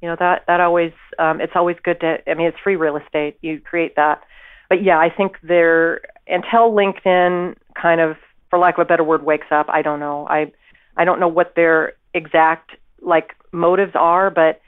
You 0.02 0.08
know 0.08 0.16
that 0.20 0.44
that 0.48 0.62
always 0.62 0.94
um, 1.18 1.42
it's 1.42 1.52
always 1.56 1.76
good 1.84 2.00
to. 2.00 2.18
I 2.26 2.34
mean, 2.34 2.48
it's 2.48 2.58
free 2.64 2.78
real 2.78 2.96
estate. 2.96 3.38
You 3.42 3.60
create 3.60 3.98
that 3.98 4.22
but 4.70 4.84
yeah, 4.84 5.00
I 5.00 5.10
think 5.10 5.38
there 5.42 6.02
until 6.28 6.72
LinkedIn 6.72 7.56
kind 7.76 8.00
of, 8.00 8.16
for 8.50 8.60
lack 8.60 8.78
of 8.78 8.82
a 8.82 8.86
better 8.86 9.04
word, 9.04 9.24
wakes 9.24 9.48
up. 9.52 9.68
I 9.70 9.82
don't 9.82 10.00
know. 10.00 10.28
I 10.30 10.52
I 10.96 11.06
don't 11.06 11.20
know 11.20 11.28
what 11.28 11.56
their 11.56 11.94
exact 12.14 12.72
like 13.02 13.36
motives 13.52 13.94
are, 13.96 14.30
but 14.30 14.62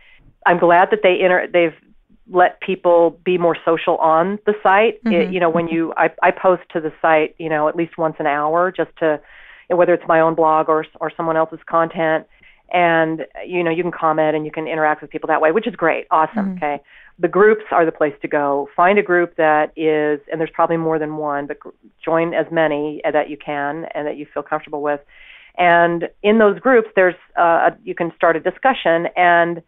I'm 0.46 0.60
glad 0.60 0.90
that 0.92 1.00
they 1.04 1.20
enter. 1.22 1.48
They've 1.52 1.76
let 2.30 2.62
people 2.62 3.20
be 3.26 3.38
more 3.38 3.58
social 3.66 3.98
on 3.98 4.40
the 4.46 4.54
site. 4.64 5.04
Mm-hmm. 5.04 5.14
It, 5.14 5.34
you 5.34 5.40
know, 5.40 5.50
when 5.50 5.68
you 5.68 5.94
I, 5.98 6.12
I 6.24 6.32
post 6.32 6.64
to 6.74 6.80
the 6.80 6.94
site, 7.02 7.36
you 7.38 7.50
know, 7.50 7.68
at 7.68 7.76
least 7.76 7.98
once 7.98 8.16
an 8.20 8.28
hour, 8.28 8.72
just 8.72 8.92
to 9.00 9.20
whether 9.70 9.94
it's 9.94 10.08
my 10.08 10.20
own 10.20 10.36
blog 10.36 10.70
or 10.70 10.86
or 11.00 11.12
someone 11.16 11.38
else's 11.38 11.60
content, 11.68 12.28
and 12.72 13.26
you 13.46 13.64
know, 13.64 13.72
you 13.72 13.84
can 13.84 13.92
comment 13.92 14.36
and 14.36 14.46
you 14.46 14.52
can 14.52 14.68
interact 14.68 15.02
with 15.02 15.12
people 15.12 15.28
that 15.28 15.42
way, 15.42 15.52
which 15.52 15.68
is 15.68 15.76
great, 15.76 16.08
awesome. 16.12 16.56
Mm-hmm. 16.56 16.64
Okay, 16.64 16.82
the 17.22 17.28
groups 17.28 17.64
are 17.72 17.86
the 17.86 17.92
place 17.92 18.16
to 18.24 18.28
go. 18.28 18.68
Find 18.76 18.98
a 18.98 19.04
group 19.04 19.36
that 19.36 19.72
is, 19.76 20.20
and 20.32 20.42
there's 20.42 20.50
probably 20.52 20.78
more 20.78 20.98
than 20.98 21.18
one, 21.18 21.46
but 21.46 21.58
join 22.04 22.34
as 22.34 22.48
many 22.52 23.02
that 23.10 23.30
you 23.30 23.38
can 23.38 23.86
and 23.94 24.08
that 24.08 24.18
you 24.18 24.26
feel 24.34 24.42
comfortable 24.42 24.82
with. 24.82 25.00
And 25.58 26.10
in 26.24 26.40
those 26.40 26.60
groups, 26.60 26.90
there's 26.96 27.16
uh, 27.38 27.72
you 27.84 27.94
can 27.94 28.12
start 28.16 28.36
a 28.36 28.40
discussion. 28.40 29.08
And 29.16 29.62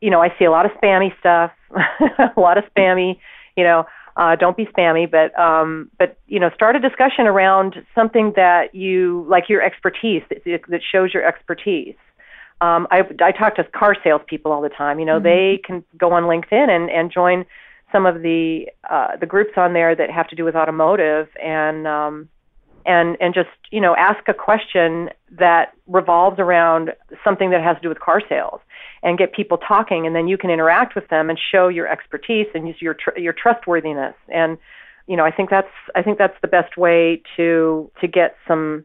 you 0.00 0.10
know, 0.10 0.22
I 0.22 0.34
see 0.38 0.46
a 0.46 0.50
lot 0.50 0.64
of 0.64 0.72
spammy 0.72 1.16
stuff, 1.18 1.52
a 1.70 2.40
lot 2.40 2.56
of 2.56 2.64
spammy. 2.74 3.18
You 3.56 3.64
know, 3.64 3.84
uh, 4.16 4.36
don't 4.36 4.56
be 4.56 4.64
spammy, 4.66 5.10
but 5.10 5.38
um, 5.38 5.90
but 5.98 6.16
you 6.26 6.40
know, 6.40 6.50
start 6.54 6.74
a 6.74 6.80
discussion 6.80 7.26
around 7.26 7.84
something 7.94 8.32
that 8.36 8.74
you 8.74 9.26
like 9.28 9.50
your 9.50 9.60
expertise 9.60 10.22
that, 10.30 10.62
that 10.68 10.80
shows 10.90 11.12
your 11.12 11.26
expertise 11.26 11.96
um, 12.64 12.86
I, 12.90 13.02
I 13.20 13.32
talk 13.32 13.56
to 13.56 13.64
car 13.64 13.94
salespeople 14.02 14.50
all 14.50 14.62
the 14.62 14.68
time. 14.70 14.98
You 14.98 15.04
know, 15.04 15.20
mm-hmm. 15.20 15.24
they 15.24 15.60
can 15.64 15.84
go 15.98 16.12
on 16.12 16.24
LinkedIn 16.24 16.68
and, 16.70 16.90
and 16.90 17.12
join 17.12 17.44
some 17.92 18.06
of 18.06 18.22
the 18.22 18.66
uh, 18.90 19.16
the 19.16 19.26
groups 19.26 19.52
on 19.56 19.72
there 19.74 19.94
that 19.94 20.10
have 20.10 20.28
to 20.28 20.36
do 20.36 20.44
with 20.44 20.56
automotive 20.56 21.28
and 21.42 21.86
um, 21.86 22.28
and 22.86 23.16
and 23.20 23.34
just 23.34 23.50
you 23.70 23.80
know 23.80 23.94
ask 23.96 24.26
a 24.28 24.34
question 24.34 25.10
that 25.30 25.74
revolves 25.86 26.38
around 26.38 26.92
something 27.22 27.50
that 27.50 27.62
has 27.62 27.76
to 27.76 27.82
do 27.82 27.88
with 27.88 28.00
car 28.00 28.20
sales 28.28 28.60
and 29.02 29.18
get 29.18 29.32
people 29.32 29.58
talking 29.58 30.06
and 30.06 30.16
then 30.16 30.26
you 30.26 30.38
can 30.38 30.50
interact 30.50 30.94
with 30.94 31.06
them 31.08 31.28
and 31.28 31.38
show 31.38 31.68
your 31.68 31.86
expertise 31.86 32.46
and 32.54 32.66
use 32.66 32.80
your 32.80 32.94
tr- 32.94 33.18
your 33.18 33.32
trustworthiness 33.32 34.14
and 34.28 34.58
you 35.06 35.16
know 35.16 35.24
I 35.24 35.30
think 35.30 35.50
that's 35.50 35.74
I 35.94 36.02
think 36.02 36.18
that's 36.18 36.36
the 36.40 36.48
best 36.48 36.76
way 36.76 37.22
to 37.36 37.90
to 38.00 38.08
get 38.08 38.36
some 38.48 38.84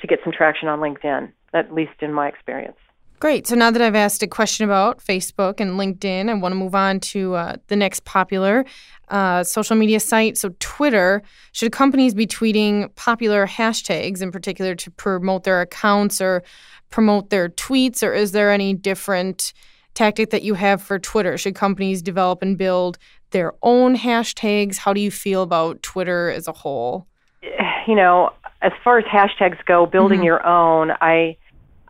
to 0.00 0.06
get 0.06 0.20
some 0.22 0.32
traction 0.32 0.68
on 0.68 0.78
LinkedIn 0.78 1.32
at 1.54 1.72
least 1.72 1.94
in 2.00 2.12
my 2.12 2.28
experience. 2.28 2.76
Great. 3.24 3.46
So 3.46 3.54
now 3.54 3.70
that 3.70 3.80
I've 3.80 3.94
asked 3.94 4.22
a 4.22 4.26
question 4.26 4.66
about 4.66 4.98
Facebook 4.98 5.58
and 5.58 5.80
LinkedIn, 5.80 6.28
I 6.28 6.34
want 6.34 6.52
to 6.52 6.56
move 6.56 6.74
on 6.74 7.00
to 7.00 7.32
uh, 7.32 7.56
the 7.68 7.74
next 7.74 8.04
popular 8.04 8.66
uh, 9.08 9.42
social 9.42 9.76
media 9.76 9.98
site. 9.98 10.36
So, 10.36 10.54
Twitter. 10.58 11.22
Should 11.52 11.72
companies 11.72 12.12
be 12.12 12.26
tweeting 12.26 12.94
popular 12.96 13.46
hashtags 13.46 14.20
in 14.20 14.30
particular 14.30 14.74
to 14.74 14.90
promote 14.90 15.44
their 15.44 15.62
accounts 15.62 16.20
or 16.20 16.42
promote 16.90 17.30
their 17.30 17.48
tweets, 17.48 18.06
or 18.06 18.12
is 18.12 18.32
there 18.32 18.50
any 18.50 18.74
different 18.74 19.54
tactic 19.94 20.28
that 20.28 20.42
you 20.42 20.52
have 20.52 20.82
for 20.82 20.98
Twitter? 20.98 21.38
Should 21.38 21.54
companies 21.54 22.02
develop 22.02 22.42
and 22.42 22.58
build 22.58 22.98
their 23.30 23.54
own 23.62 23.96
hashtags? 23.96 24.76
How 24.76 24.92
do 24.92 25.00
you 25.00 25.10
feel 25.10 25.42
about 25.42 25.82
Twitter 25.82 26.28
as 26.28 26.46
a 26.46 26.52
whole? 26.52 27.06
You 27.86 27.94
know, 27.94 28.34
as 28.60 28.72
far 28.82 28.98
as 28.98 29.06
hashtags 29.06 29.64
go, 29.64 29.86
building 29.86 30.18
mm-hmm. 30.18 30.26
your 30.26 30.46
own, 30.46 30.90
I 31.00 31.38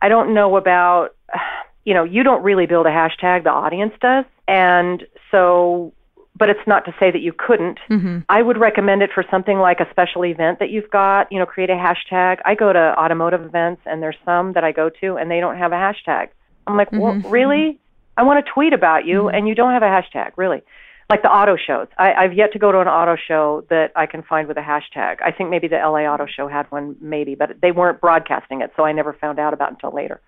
I 0.04 0.08
don't 0.10 0.34
know 0.34 0.56
about, 0.56 1.16
you 1.84 1.94
know, 1.94 2.04
you 2.04 2.22
don't 2.22 2.42
really 2.42 2.66
build 2.66 2.86
a 2.86 2.90
hashtag, 2.90 3.44
the 3.44 3.50
audience 3.50 3.94
does. 4.00 4.26
And 4.46 5.06
so, 5.30 5.94
but 6.36 6.50
it's 6.50 6.66
not 6.66 6.84
to 6.84 6.94
say 7.00 7.10
that 7.10 7.20
you 7.20 7.32
couldn't. 7.32 7.78
Mm-hmm. 7.88 8.18
I 8.28 8.42
would 8.42 8.58
recommend 8.58 9.02
it 9.02 9.10
for 9.14 9.24
something 9.30 9.58
like 9.58 9.80
a 9.80 9.88
special 9.90 10.24
event 10.26 10.58
that 10.58 10.68
you've 10.68 10.90
got, 10.90 11.32
you 11.32 11.38
know, 11.38 11.46
create 11.46 11.70
a 11.70 11.74
hashtag. 11.74 12.40
I 12.44 12.54
go 12.54 12.72
to 12.72 12.98
automotive 12.98 13.42
events 13.42 13.82
and 13.86 14.02
there's 14.02 14.16
some 14.26 14.52
that 14.52 14.64
I 14.64 14.72
go 14.72 14.90
to 15.00 15.16
and 15.16 15.30
they 15.30 15.40
don't 15.40 15.56
have 15.56 15.72
a 15.72 15.76
hashtag. 15.76 16.28
I'm 16.66 16.76
like, 16.76 16.90
mm-hmm. 16.90 16.98
well, 16.98 17.30
really? 17.30 17.78
I 18.18 18.24
want 18.24 18.44
to 18.44 18.52
tweet 18.52 18.74
about 18.74 19.06
you 19.06 19.22
mm-hmm. 19.22 19.34
and 19.34 19.48
you 19.48 19.54
don't 19.54 19.72
have 19.72 19.82
a 19.82 19.86
hashtag, 19.86 20.32
really 20.36 20.62
like 21.10 21.22
the 21.22 21.30
auto 21.30 21.56
shows. 21.56 21.86
I, 21.98 22.12
I've 22.14 22.32
yet 22.32 22.52
to 22.52 22.58
go 22.58 22.72
to 22.72 22.80
an 22.80 22.88
auto 22.88 23.16
show 23.16 23.64
that 23.68 23.92
I 23.94 24.06
can 24.06 24.22
find 24.22 24.48
with 24.48 24.56
a 24.56 24.62
hashtag. 24.62 25.16
I 25.22 25.30
think 25.32 25.50
maybe 25.50 25.68
the 25.68 25.76
LA 25.76 26.00
Auto 26.00 26.26
Show 26.26 26.48
had 26.48 26.70
one, 26.70 26.96
maybe, 27.00 27.34
but 27.34 27.60
they 27.60 27.72
weren't 27.72 28.00
broadcasting 28.00 28.62
it, 28.62 28.72
so 28.76 28.84
I 28.84 28.92
never 28.92 29.12
found 29.12 29.38
out 29.38 29.52
about 29.52 29.72
it 29.72 29.74
until 29.74 29.94
later. 29.94 30.20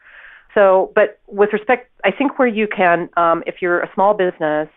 So, 0.54 0.92
but 0.94 1.20
with 1.26 1.52
respect, 1.52 1.90
I 2.04 2.10
think 2.10 2.38
where 2.38 2.48
you 2.48 2.66
can, 2.66 3.08
um, 3.16 3.42
if 3.46 3.56
you're 3.60 3.80
a 3.80 3.90
small 3.94 4.14
business, 4.14 4.68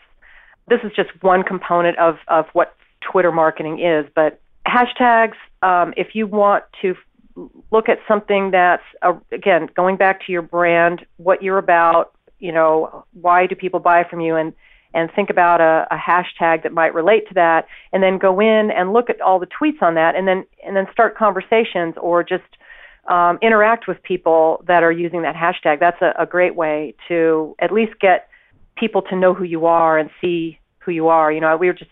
this 0.67 0.79
is 0.83 0.91
just 0.95 1.09
one 1.21 1.43
component 1.43 1.97
of 1.97 2.17
of 2.27 2.45
what 2.53 2.75
Twitter 3.01 3.31
marketing 3.31 3.79
is. 3.79 4.05
But 4.13 4.39
hashtags, 4.67 5.35
um, 5.61 5.93
if 5.97 6.15
you 6.15 6.27
want 6.27 6.63
to 6.81 6.95
look 7.71 7.89
at 7.89 7.99
something 8.07 8.51
that's 8.51 8.83
uh, 9.01 9.13
again 9.31 9.69
going 9.75 9.97
back 9.97 10.25
to 10.25 10.31
your 10.31 10.41
brand, 10.41 11.05
what 11.17 11.41
you're 11.41 11.57
about, 11.57 12.13
you 12.39 12.51
know, 12.51 13.05
why 13.13 13.47
do 13.47 13.55
people 13.55 13.79
buy 13.79 14.03
from 14.03 14.21
you, 14.21 14.35
and 14.35 14.53
and 14.93 15.09
think 15.15 15.29
about 15.29 15.61
a, 15.61 15.87
a 15.91 15.97
hashtag 15.97 16.63
that 16.63 16.71
might 16.71 16.93
relate 16.93 17.27
to 17.27 17.33
that 17.35 17.67
and 17.93 18.01
then 18.01 18.17
go 18.17 18.39
in 18.39 18.71
and 18.71 18.93
look 18.93 19.09
at 19.09 19.21
all 19.21 19.39
the 19.39 19.47
tweets 19.47 19.81
on 19.81 19.95
that 19.95 20.15
and 20.15 20.27
then 20.27 20.45
and 20.65 20.75
then 20.75 20.87
start 20.91 21.17
conversations 21.17 21.95
or 22.01 22.23
just 22.23 22.43
um, 23.07 23.39
interact 23.41 23.87
with 23.87 24.01
people 24.03 24.63
that 24.67 24.83
are 24.83 24.91
using 24.91 25.21
that 25.23 25.35
hashtag. 25.35 25.79
That's 25.79 26.01
a, 26.01 26.13
a 26.17 26.25
great 26.25 26.55
way 26.55 26.95
to 27.07 27.55
at 27.59 27.71
least 27.71 27.93
get 27.99 28.29
people 28.77 29.01
to 29.03 29.15
know 29.15 29.33
who 29.33 29.43
you 29.43 29.65
are 29.65 29.97
and 29.97 30.09
see 30.21 30.59
who 30.79 30.91
you 30.91 31.07
are. 31.07 31.31
You 31.31 31.41
know 31.41 31.55
we 31.57 31.67
were 31.67 31.73
just 31.73 31.91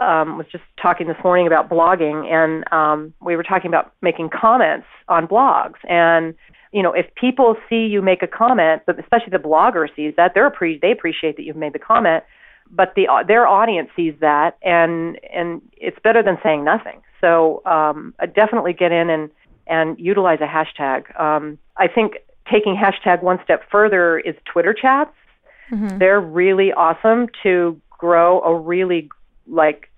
um, 0.00 0.38
was 0.38 0.46
just 0.50 0.64
talking 0.80 1.06
this 1.06 1.18
morning 1.22 1.46
about 1.46 1.68
blogging 1.68 2.24
and 2.32 2.64
um, 2.72 3.12
we 3.20 3.36
were 3.36 3.42
talking 3.42 3.68
about 3.68 3.92
making 4.00 4.30
comments 4.30 4.86
on 5.08 5.28
blogs 5.28 5.76
and 5.88 6.34
you 6.72 6.82
know, 6.82 6.92
if 6.92 7.14
people 7.14 7.56
see 7.68 7.86
you 7.86 8.00
make 8.02 8.22
a 8.22 8.26
comment, 8.26 8.82
but 8.86 8.98
especially 8.98 9.30
the 9.30 9.38
blogger 9.38 9.88
sees 9.94 10.14
that, 10.16 10.32
they're 10.34 10.50
appre- 10.50 10.80
they 10.80 10.90
appreciate 10.90 11.36
that 11.36 11.42
you've 11.42 11.56
made 11.56 11.74
the 11.74 11.78
comment, 11.78 12.24
but 12.70 12.94
the 12.94 13.06
their 13.28 13.46
audience 13.46 13.90
sees 13.94 14.14
that, 14.20 14.56
and 14.62 15.18
and 15.32 15.60
it's 15.76 15.98
better 16.02 16.22
than 16.22 16.38
saying 16.42 16.64
nothing. 16.64 17.02
So 17.20 17.62
um, 17.66 18.14
definitely 18.34 18.72
get 18.72 18.92
in 18.92 19.10
and 19.10 19.30
and 19.66 19.98
utilize 19.98 20.40
a 20.40 20.46
hashtag. 20.46 21.18
Um, 21.20 21.58
I 21.76 21.88
think 21.88 22.14
taking 22.50 22.74
hashtag 22.74 23.22
one 23.22 23.38
step 23.44 23.62
further 23.70 24.18
is 24.18 24.34
Twitter 24.44 24.74
chats. 24.74 25.14
Mm-hmm. 25.70 25.98
They're 25.98 26.20
really 26.20 26.72
awesome 26.72 27.28
to 27.42 27.80
grow 27.90 28.40
a 28.42 28.58
really 28.58 29.08
like 29.46 29.90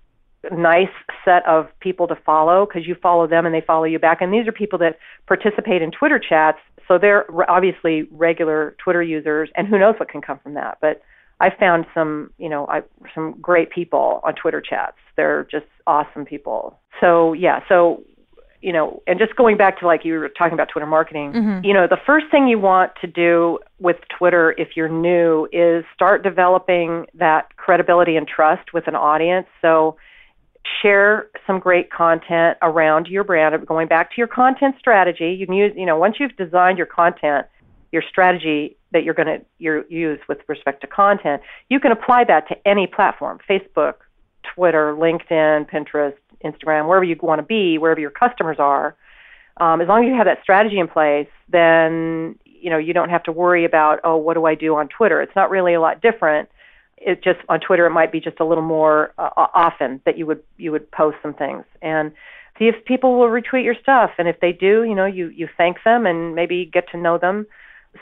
nice 0.51 0.89
set 1.23 1.45
of 1.45 1.67
people 1.79 2.07
to 2.07 2.15
follow 2.25 2.65
because 2.65 2.87
you 2.87 2.95
follow 2.95 3.27
them 3.27 3.45
and 3.45 3.53
they 3.53 3.61
follow 3.61 3.83
you 3.85 3.99
back. 3.99 4.21
And 4.21 4.33
these 4.33 4.47
are 4.47 4.51
people 4.51 4.79
that 4.79 4.97
participate 5.27 5.81
in 5.81 5.91
Twitter 5.91 6.19
chats, 6.19 6.59
so 6.87 6.97
they're 6.97 7.25
obviously 7.49 8.03
regular 8.11 8.75
Twitter 8.83 9.01
users, 9.01 9.49
and 9.55 9.67
who 9.67 9.79
knows 9.79 9.95
what 9.97 10.09
can 10.09 10.21
come 10.21 10.39
from 10.39 10.53
that. 10.53 10.77
But 10.81 11.01
I 11.39 11.49
found 11.49 11.85
some, 11.93 12.31
you 12.37 12.47
know, 12.47 12.67
I, 12.67 12.83
some 13.13 13.35
great 13.41 13.69
people 13.71 14.21
on 14.23 14.35
Twitter 14.35 14.61
chats. 14.61 14.97
They're 15.17 15.47
just 15.51 15.65
awesome 15.87 16.25
people. 16.25 16.79
So 17.01 17.33
yeah, 17.33 17.61
so 17.67 18.03
you 18.61 18.73
know, 18.73 19.03
and 19.05 19.19
just 19.19 19.35
going 19.35 19.57
back 19.57 19.79
to 19.79 19.85
like 19.85 20.03
you 20.03 20.17
were 20.17 20.27
talking 20.27 20.53
about 20.53 20.69
Twitter 20.69 20.87
marketing, 20.87 21.33
mm-hmm. 21.33 21.63
you 21.63 21.71
know, 21.71 21.85
the 21.87 21.99
first 22.03 22.25
thing 22.31 22.47
you 22.47 22.57
want 22.57 22.93
to 22.99 23.05
do 23.05 23.59
with 23.77 23.97
Twitter 24.17 24.55
if 24.57 24.69
you're 24.75 24.89
new 24.89 25.47
is 25.51 25.85
start 25.93 26.23
developing 26.23 27.05
that 27.13 27.55
credibility 27.57 28.15
and 28.15 28.27
trust 28.27 28.73
with 28.73 28.87
an 28.87 28.95
audience. 28.95 29.45
So 29.61 29.97
share 30.81 31.29
some 31.45 31.59
great 31.59 31.91
content 31.91 32.57
around 32.61 33.07
your 33.07 33.23
brand. 33.23 33.65
Going 33.65 33.87
back 33.87 34.09
to 34.11 34.15
your 34.17 34.27
content 34.27 34.75
strategy, 34.79 35.35
you 35.37 35.45
can 35.45 35.55
use, 35.55 35.73
you 35.75 35.85
know, 35.85 35.97
once 35.97 36.15
you've 36.19 36.35
designed 36.35 36.77
your 36.77 36.87
content, 36.87 37.47
your 37.91 38.03
strategy 38.07 38.77
that 38.91 39.03
you're 39.03 39.13
going 39.13 39.45
to 39.59 39.83
use 39.89 40.19
with 40.27 40.39
respect 40.47 40.81
to 40.81 40.87
content, 40.87 41.41
you 41.69 41.79
can 41.79 41.91
apply 41.91 42.23
that 42.25 42.47
to 42.47 42.67
any 42.67 42.87
platform 42.87 43.39
Facebook, 43.49 43.95
Twitter, 44.55 44.93
LinkedIn, 44.93 45.69
Pinterest, 45.69 46.15
Instagram, 46.43 46.87
wherever 46.87 47.03
you 47.03 47.15
want 47.21 47.39
to 47.39 47.43
be, 47.43 47.77
wherever 47.77 47.99
your 47.99 48.11
customers 48.11 48.57
are. 48.59 48.95
Um, 49.57 49.81
as 49.81 49.87
long 49.87 50.03
as 50.03 50.09
you 50.09 50.15
have 50.15 50.25
that 50.25 50.41
strategy 50.43 50.79
in 50.79 50.87
place, 50.87 51.29
then 51.49 52.37
you 52.45 52.69
know 52.69 52.77
you 52.77 52.93
don't 52.93 53.09
have 53.09 53.23
to 53.23 53.31
worry 53.31 53.63
about 53.63 53.99
oh 54.03 54.17
what 54.17 54.33
do 54.33 54.45
I 54.45 54.55
do 54.55 54.75
on 54.75 54.87
Twitter. 54.89 55.21
It's 55.21 55.35
not 55.35 55.49
really 55.49 55.73
a 55.73 55.81
lot 55.81 56.01
different. 56.01 56.49
It 56.97 57.23
just 57.23 57.39
on 57.49 57.59
Twitter 57.59 57.85
it 57.85 57.91
might 57.91 58.11
be 58.11 58.19
just 58.19 58.39
a 58.39 58.45
little 58.45 58.63
more 58.63 59.13
uh, 59.17 59.29
often 59.35 60.01
that 60.05 60.17
you 60.17 60.25
would 60.25 60.43
you 60.57 60.71
would 60.71 60.89
post 60.91 61.17
some 61.21 61.33
things 61.33 61.63
and 61.81 62.11
see 62.57 62.65
if 62.65 62.85
people 62.85 63.19
will 63.19 63.27
retweet 63.27 63.65
your 63.65 63.75
stuff 63.75 64.11
and 64.17 64.27
if 64.27 64.39
they 64.39 64.51
do, 64.51 64.83
you 64.83 64.95
know 64.95 65.05
you 65.05 65.27
you 65.29 65.47
thank 65.57 65.77
them 65.83 66.05
and 66.05 66.35
maybe 66.35 66.65
get 66.65 66.89
to 66.91 66.97
know 66.97 67.17
them 67.17 67.45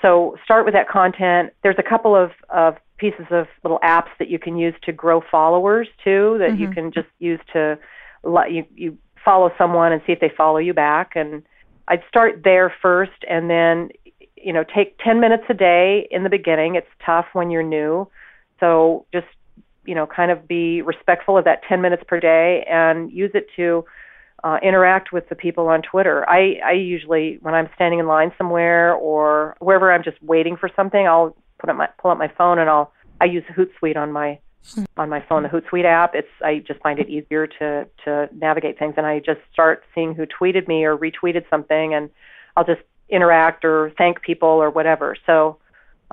so 0.02 0.36
start 0.44 0.66
with 0.66 0.74
that 0.74 0.90
content. 0.90 1.54
There's 1.62 1.78
a 1.78 1.88
couple 1.88 2.16
of, 2.16 2.32
of 2.50 2.76
pieces 2.98 3.26
of 3.30 3.48
little 3.64 3.80
apps 3.84 4.10
that 4.20 4.30
you 4.30 4.40
can 4.40 4.58
use 4.58 4.74
to 4.84 4.92
grow 4.92 5.22
followers 5.30 5.88
too 6.04 6.38
that 6.40 6.52
mm-hmm. 6.52 6.62
you 6.62 6.70
can 6.72 6.92
just 6.92 7.08
use 7.20 7.40
to 7.54 7.78
let 8.24 8.52
you, 8.52 8.66
you 8.76 8.98
follow 9.24 9.52
someone 9.58 9.92
and 9.92 10.02
see 10.06 10.14
if 10.14 10.20
they 10.20 10.32
follow 10.36 10.58
you 10.58 10.74
back. 10.74 11.12
And 11.16 11.44
I'd 11.88 12.04
start 12.08 12.42
there 12.44 12.74
first 12.82 13.24
and 13.30 13.50
then, 13.50 13.90
you 14.36 14.54
know, 14.54 14.64
take 14.64 14.98
10 15.00 15.20
minutes 15.20 15.44
a 15.50 15.54
day 15.54 16.08
in 16.12 16.24
the 16.24 16.30
beginning. 16.30 16.76
It's 16.76 16.88
tough 17.06 17.28
when 17.34 17.50
you're 17.50 17.64
new. 17.64 18.08
So 18.64 19.06
just, 19.12 19.28
you 19.86 19.94
know, 19.94 20.08
kind 20.08 20.32
of 20.32 20.48
be 20.48 20.82
respectful 20.82 21.38
of 21.38 21.44
that 21.44 21.64
10 21.68 21.82
minutes 21.82 22.04
per 22.08 22.18
day 22.18 22.66
and 22.70 23.12
use 23.12 23.32
it 23.34 23.48
to 23.58 23.84
uh, 24.46 24.58
interact 24.64 25.12
with 25.12 25.28
the 25.28 25.36
people 25.36 25.68
on 25.68 25.82
Twitter. 25.82 26.28
I, 26.30 26.60
I 26.66 26.72
usually, 26.72 27.40
when 27.42 27.54
I'm 27.54 27.68
standing 27.76 28.00
in 28.00 28.08
line 28.08 28.32
somewhere 28.38 28.94
or 28.94 29.58
wherever 29.60 29.92
I'm 29.92 30.02
just 30.02 30.22
waiting 30.24 30.56
for 30.56 30.70
something, 30.78 31.06
I'll 31.06 31.36
put 31.60 31.70
up 31.70 31.76
my 31.76 31.88
pull 31.98 32.12
up 32.12 32.18
my 32.18 32.32
phone 32.38 32.58
and 32.58 32.70
I'll 32.70 32.94
I 33.20 33.26
use 33.26 33.44
Hootsuite 33.56 33.98
on 33.98 34.14
my 34.14 34.40
on 34.96 35.10
my 35.10 35.22
phone, 35.28 35.44
the 35.44 35.50
Hootsuite 35.50 35.86
app. 35.86 36.16
It's 36.16 36.28
I 36.42 36.64
just 36.66 36.82
find 36.82 37.00
it 37.00 37.10
easier 37.10 37.48
to 37.48 37.88
to 38.06 38.30
navigate 38.34 38.80
things, 38.80 38.94
and 38.96 39.06
I 39.06 39.20
just 39.20 39.40
start 39.52 39.84
seeing 39.94 40.14
who 40.14 40.26
tweeted 40.26 40.68
me 40.70 40.86
or 40.86 40.98
retweeted 40.98 41.50
something, 41.50 41.94
and 41.94 42.10
I'll 42.56 42.66
just 42.66 42.82
interact 43.10 43.66
or 43.66 43.94
thank 43.98 44.22
people 44.22 44.50
or 44.50 44.70
whatever. 44.70 45.16
So 45.26 45.58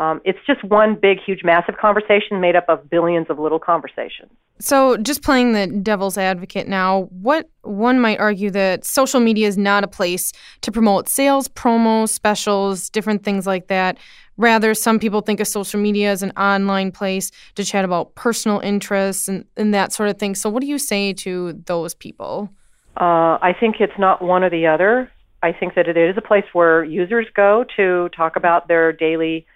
um, 0.00 0.22
it's 0.24 0.38
just 0.46 0.64
one 0.64 0.94
big, 0.94 1.18
huge, 1.24 1.44
massive 1.44 1.76
conversation 1.76 2.40
made 2.40 2.56
up 2.56 2.64
of 2.68 2.88
billions 2.88 3.26
of 3.28 3.38
little 3.38 3.58
conversations. 3.58 4.30
So, 4.58 4.96
just 4.96 5.22
playing 5.22 5.52
the 5.52 5.66
devil's 5.66 6.16
advocate 6.16 6.66
now, 6.66 7.02
what 7.10 7.50
one 7.62 8.00
might 8.00 8.18
argue 8.18 8.50
that 8.50 8.86
social 8.86 9.20
media 9.20 9.46
is 9.46 9.58
not 9.58 9.84
a 9.84 9.88
place 9.88 10.32
to 10.62 10.72
promote 10.72 11.08
sales, 11.08 11.48
promos, 11.48 12.08
specials, 12.08 12.88
different 12.88 13.24
things 13.24 13.46
like 13.46 13.68
that. 13.68 13.98
Rather, 14.38 14.72
some 14.72 14.98
people 14.98 15.20
think 15.20 15.38
of 15.38 15.46
social 15.46 15.78
media 15.78 16.10
as 16.10 16.22
an 16.22 16.30
online 16.30 16.92
place 16.92 17.30
to 17.56 17.64
chat 17.64 17.84
about 17.84 18.14
personal 18.14 18.58
interests 18.60 19.28
and, 19.28 19.44
and 19.58 19.74
that 19.74 19.92
sort 19.92 20.08
of 20.08 20.18
thing. 20.18 20.34
So, 20.34 20.48
what 20.48 20.62
do 20.62 20.66
you 20.66 20.78
say 20.78 21.12
to 21.12 21.52
those 21.66 21.94
people? 21.94 22.48
Uh, 22.96 23.36
I 23.42 23.54
think 23.58 23.76
it's 23.80 23.98
not 23.98 24.22
one 24.22 24.44
or 24.44 24.50
the 24.50 24.66
other. 24.66 25.12
I 25.42 25.52
think 25.52 25.74
that 25.74 25.88
it 25.88 25.96
is 25.98 26.16
a 26.16 26.22
place 26.22 26.44
where 26.54 26.84
users 26.84 27.26
go 27.34 27.64
to 27.76 28.08
talk 28.16 28.36
about 28.36 28.68
their 28.68 28.92
daily 28.92 29.46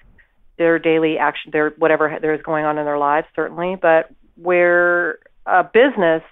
their 0.56 0.78
daily 0.78 1.18
action, 1.18 1.50
their 1.52 1.70
whatever 1.70 2.18
there 2.20 2.34
is 2.34 2.42
going 2.42 2.64
on 2.64 2.78
in 2.78 2.84
their 2.84 2.98
lives, 2.98 3.26
certainly. 3.34 3.76
But 3.80 4.10
where 4.36 5.18
a 5.46 5.64
business, 5.64 6.22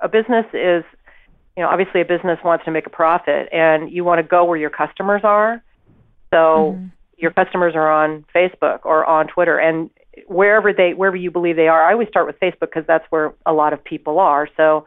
a 0.00 0.08
business 0.08 0.46
is, 0.52 0.84
you 1.56 1.62
know, 1.62 1.68
obviously 1.68 2.00
a 2.00 2.04
business 2.04 2.38
wants 2.44 2.64
to 2.64 2.70
make 2.70 2.86
a 2.86 2.90
profit, 2.90 3.48
and 3.52 3.90
you 3.90 4.04
want 4.04 4.18
to 4.18 4.22
go 4.22 4.44
where 4.44 4.58
your 4.58 4.70
customers 4.70 5.22
are. 5.24 5.62
So 6.30 6.76
mm-hmm. 6.76 6.86
your 7.18 7.32
customers 7.32 7.74
are 7.74 7.90
on 7.90 8.24
Facebook 8.34 8.80
or 8.84 9.04
on 9.04 9.26
Twitter, 9.28 9.58
and 9.58 9.90
wherever 10.26 10.72
they, 10.72 10.94
wherever 10.94 11.16
you 11.16 11.30
believe 11.30 11.56
they 11.56 11.68
are. 11.68 11.82
I 11.82 11.92
always 11.92 12.08
start 12.08 12.26
with 12.26 12.38
Facebook 12.38 12.70
because 12.72 12.84
that's 12.86 13.04
where 13.10 13.34
a 13.46 13.52
lot 13.52 13.72
of 13.72 13.82
people 13.82 14.18
are. 14.18 14.48
So. 14.56 14.86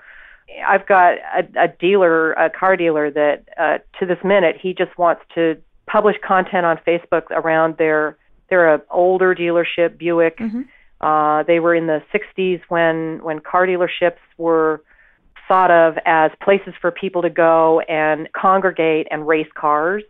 I've 0.67 0.85
got 0.85 1.13
a, 1.35 1.47
a 1.57 1.67
dealer, 1.69 2.33
a 2.33 2.49
car 2.49 2.75
dealer 2.75 3.09
that 3.09 3.47
uh, 3.57 3.77
to 3.99 4.05
this 4.05 4.17
minute 4.25 4.57
he 4.61 4.73
just 4.73 4.95
wants 4.97 5.21
to 5.35 5.55
publish 5.87 6.17
content 6.25 6.65
on 6.65 6.77
Facebook 6.85 7.23
around 7.31 7.77
their 7.77 8.17
they're 8.53 8.75
an 8.75 8.81
older 8.91 9.33
dealership, 9.33 9.97
Buick. 9.97 10.37
Mm-hmm. 10.37 10.61
Uh, 11.01 11.41
they 11.41 11.59
were 11.59 11.73
in 11.73 11.87
the 11.87 12.03
60s 12.13 12.61
when 12.69 13.19
when 13.23 13.39
car 13.39 13.65
dealerships 13.65 14.21
were 14.37 14.83
thought 15.47 15.71
of 15.71 15.95
as 16.05 16.29
places 16.39 16.75
for 16.79 16.91
people 16.91 17.23
to 17.23 17.31
go 17.31 17.79
and 17.89 18.31
congregate 18.31 19.07
and 19.09 19.27
race 19.27 19.47
cars. 19.55 20.03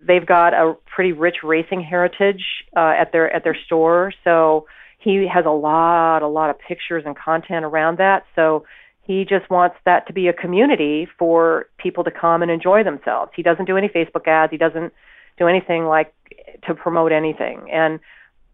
They've 0.00 0.24
got 0.24 0.54
a 0.54 0.74
pretty 0.86 1.12
rich 1.12 1.36
racing 1.44 1.82
heritage 1.82 2.42
uh, 2.74 2.94
at 2.98 3.12
their 3.12 3.30
at 3.30 3.44
their 3.44 3.56
store, 3.66 4.10
so 4.24 4.66
he 4.98 5.28
has 5.30 5.44
a 5.44 5.50
lot 5.50 6.22
a 6.22 6.28
lot 6.28 6.48
of 6.48 6.58
pictures 6.58 7.02
and 7.04 7.14
content 7.14 7.66
around 7.66 7.98
that. 7.98 8.24
So 8.34 8.64
he 9.02 9.26
just 9.26 9.50
wants 9.50 9.76
that 9.84 10.06
to 10.06 10.14
be 10.14 10.28
a 10.28 10.32
community 10.32 11.06
for 11.18 11.66
people 11.76 12.04
to 12.04 12.10
come 12.10 12.40
and 12.40 12.50
enjoy 12.50 12.84
themselves. 12.84 13.32
He 13.36 13.42
doesn't 13.42 13.66
do 13.66 13.76
any 13.76 13.88
Facebook 13.88 14.26
ads. 14.26 14.50
He 14.50 14.56
doesn't 14.56 14.94
do 15.38 15.46
anything 15.46 15.84
like 15.84 16.12
to 16.66 16.74
promote 16.74 17.12
anything. 17.12 17.68
And 17.70 18.00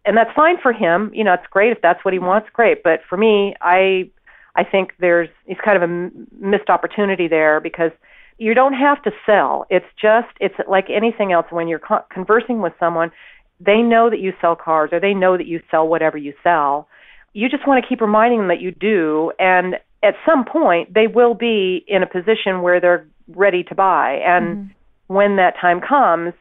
and 0.05 0.17
that's 0.17 0.31
fine 0.35 0.57
for 0.61 0.73
him. 0.73 1.11
You 1.15 1.25
know 1.25 1.35
it's 1.35 1.47
great. 1.51 1.73
If 1.73 1.81
that's 1.83 2.05
what 2.05 2.13
he 2.13 2.19
wants 2.19 2.49
great. 2.53 2.83
But 2.83 3.01
for 3.09 3.17
me 3.17 3.55
i 3.61 4.11
i 4.55 4.65
think 4.65 4.93
there's 4.99 5.29
it's 5.47 5.61
kind 5.65 5.83
of 5.83 5.89
a 5.89 6.11
missed 6.45 6.69
opportunity 6.69 7.29
there 7.29 7.61
because 7.61 7.93
you 8.39 8.55
don't 8.55 8.75
have 8.75 9.03
to 9.03 9.13
sell. 9.25 9.67
It's 9.71 9.87
just 10.01 10.29
it's 10.41 10.57
like 10.69 10.87
anything 10.91 11.33
else. 11.33 11.47
When 11.51 11.69
you're 11.69 11.79
con- 11.79 12.05
conversing 12.11 12.61
with 12.61 12.73
someone 12.79 13.13
they 13.65 13.81
know 13.81 14.11
that 14.11 14.19
you 14.19 14.33
sell 14.41 14.57
cars 14.57 14.91
or 14.93 15.01
they 15.01 15.15
know 15.15 15.37
that 15.37 15.47
you 15.47 15.61
sell 15.71 15.87
whatever 15.87 16.19
you 16.19 16.35
sell. 16.43 16.89
You 17.33 17.49
just 17.49 17.67
want 17.67 17.83
to 17.83 17.89
keep 17.89 18.01
reminding 18.01 18.41
them 18.41 18.49
that 18.49 18.61
you 18.61 18.73
do. 18.73 19.33
And 19.39 19.77
at 20.03 20.15
some 20.27 20.45
point 20.45 20.93
they 20.93 21.07
will 21.07 21.35
be 21.35 21.85
in 21.87 22.03
a 22.03 22.07
position 22.07 22.63
where 22.63 22.81
they're 22.81 23.07
ready 23.29 23.63
to 23.65 23.75
buy. 23.75 24.21
And 24.25 24.57
mm-hmm. 24.57 25.15
when 25.15 25.37
that 25.37 25.55
time 25.61 25.81
comes 25.81 26.35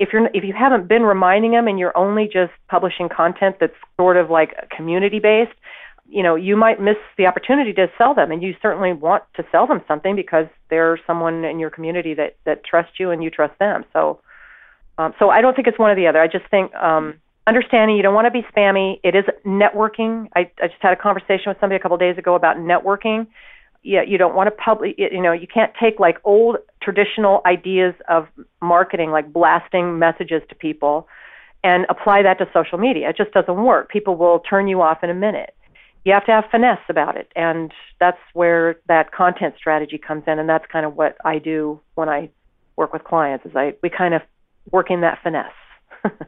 if 0.00 0.12
you're 0.12 0.26
if 0.34 0.44
you 0.44 0.52
haven't 0.52 0.88
been 0.88 1.02
reminding 1.02 1.52
them 1.52 1.68
and 1.68 1.78
you're 1.78 1.96
only 1.96 2.26
just 2.26 2.52
publishing 2.68 3.08
content 3.08 3.56
that's 3.60 3.76
sort 3.96 4.16
of 4.16 4.30
like 4.30 4.70
community 4.70 5.18
based 5.18 5.52
you 6.08 6.22
know 6.22 6.34
you 6.34 6.56
might 6.56 6.80
miss 6.80 6.96
the 7.16 7.26
opportunity 7.26 7.72
to 7.74 7.86
sell 7.98 8.14
them. 8.14 8.32
And 8.32 8.42
you 8.42 8.54
certainly 8.60 8.92
want 8.92 9.24
to 9.34 9.44
sell 9.52 9.66
them 9.66 9.82
something 9.86 10.16
because 10.16 10.46
they're 10.70 10.98
someone 11.06 11.44
in 11.44 11.58
your 11.58 11.70
community 11.70 12.14
that 12.14 12.36
that 12.44 12.64
trusts 12.64 12.98
you 12.98 13.10
and 13.10 13.22
you 13.22 13.30
trust 13.30 13.58
them. 13.58 13.84
So 13.92 14.20
um, 14.96 15.14
so 15.18 15.30
I 15.30 15.40
don't 15.40 15.54
think 15.54 15.68
it's 15.68 15.78
one 15.78 15.90
or 15.90 15.94
the 15.94 16.06
other. 16.06 16.20
I 16.20 16.26
just 16.26 16.48
think 16.50 16.74
um, 16.74 17.14
understanding 17.46 17.96
you 17.96 18.02
don't 18.02 18.14
want 18.14 18.26
to 18.26 18.30
be 18.30 18.42
spammy. 18.54 19.00
It 19.04 19.14
is 19.14 19.24
networking. 19.46 20.28
I, 20.34 20.50
I 20.60 20.68
just 20.68 20.80
had 20.80 20.92
a 20.92 20.96
conversation 20.96 21.44
with 21.46 21.58
somebody 21.60 21.76
a 21.76 21.80
couple 21.80 21.94
of 21.94 22.00
days 22.00 22.18
ago 22.18 22.34
about 22.34 22.56
networking. 22.56 23.28
Yeah, 23.84 24.02
you 24.02 24.18
don't 24.18 24.34
want 24.34 24.48
to 24.48 24.50
public, 24.50 24.96
you 24.98 25.22
know, 25.22 25.32
you 25.32 25.46
can't 25.46 25.72
take 25.80 26.00
like 26.00 26.18
old 26.24 26.56
traditional 26.82 27.40
ideas 27.46 27.94
of 28.08 28.28
marketing, 28.60 29.10
like 29.10 29.32
blasting 29.32 29.98
messages 29.98 30.42
to 30.48 30.54
people, 30.54 31.08
and 31.64 31.86
apply 31.88 32.22
that 32.22 32.38
to 32.38 32.48
social 32.52 32.78
media. 32.78 33.10
It 33.10 33.16
just 33.16 33.32
doesn't 33.32 33.62
work. 33.62 33.90
People 33.90 34.16
will 34.16 34.40
turn 34.40 34.68
you 34.68 34.80
off 34.82 35.02
in 35.02 35.10
a 35.10 35.14
minute. 35.14 35.54
You 36.04 36.12
have 36.12 36.24
to 36.26 36.32
have 36.32 36.44
finesse 36.50 36.78
about 36.88 37.16
it, 37.16 37.30
and 37.36 37.72
that's 38.00 38.18
where 38.32 38.76
that 38.86 39.12
content 39.12 39.54
strategy 39.58 39.98
comes 39.98 40.22
in, 40.26 40.38
and 40.38 40.48
that's 40.48 40.64
kind 40.72 40.86
of 40.86 40.96
what 40.96 41.16
I 41.24 41.38
do 41.38 41.80
when 41.96 42.08
I 42.08 42.30
work 42.76 42.92
with 42.92 43.04
clients. 43.04 43.44
Is 43.44 43.52
I 43.54 43.74
we 43.82 43.90
kind 43.90 44.14
of 44.14 44.22
work 44.70 44.90
in 44.90 45.00
that 45.00 45.18
finesse 45.22 45.52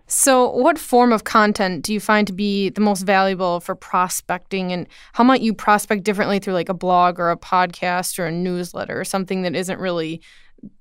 so, 0.07 0.51
what 0.51 0.79
form 0.79 1.13
of 1.13 1.25
content 1.25 1.85
do 1.85 1.93
you 1.93 2.01
find 2.01 2.27
to 2.27 2.33
be 2.33 2.71
the 2.71 2.81
most 2.81 3.03
valuable 3.03 3.61
for 3.61 3.75
prospecting, 3.75 4.73
and 4.73 4.87
how 5.13 5.25
might 5.25 5.41
you 5.41 5.55
prospect 5.55 6.05
differently 6.05 6.39
through 6.39 6.55
like 6.55 6.69
a 6.69 6.75
blog 6.75 7.19
or 7.19 7.31
a 7.31 7.37
podcast 7.37 8.19
or 8.19 8.27
a 8.27 8.33
newsletter 8.33 8.99
or 8.99 9.05
something 9.05 9.43
that 9.43 9.55
isn't 9.55 9.79
really 9.79 10.21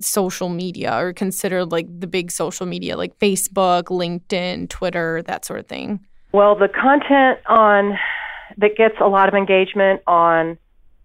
social 0.01 0.49
media 0.49 0.97
or 0.97 1.13
considered 1.13 1.71
like 1.71 1.87
the 1.99 2.07
big 2.07 2.31
social 2.31 2.65
media 2.65 2.97
like 2.97 3.17
Facebook, 3.19 3.83
LinkedIn, 3.85 4.69
Twitter, 4.69 5.21
that 5.23 5.45
sort 5.45 5.59
of 5.59 5.67
thing? 5.67 5.99
Well, 6.31 6.55
the 6.55 6.67
content 6.67 7.39
on 7.47 7.97
that 8.57 8.75
gets 8.75 8.95
a 8.99 9.07
lot 9.07 9.29
of 9.29 9.35
engagement 9.35 10.01
on 10.07 10.57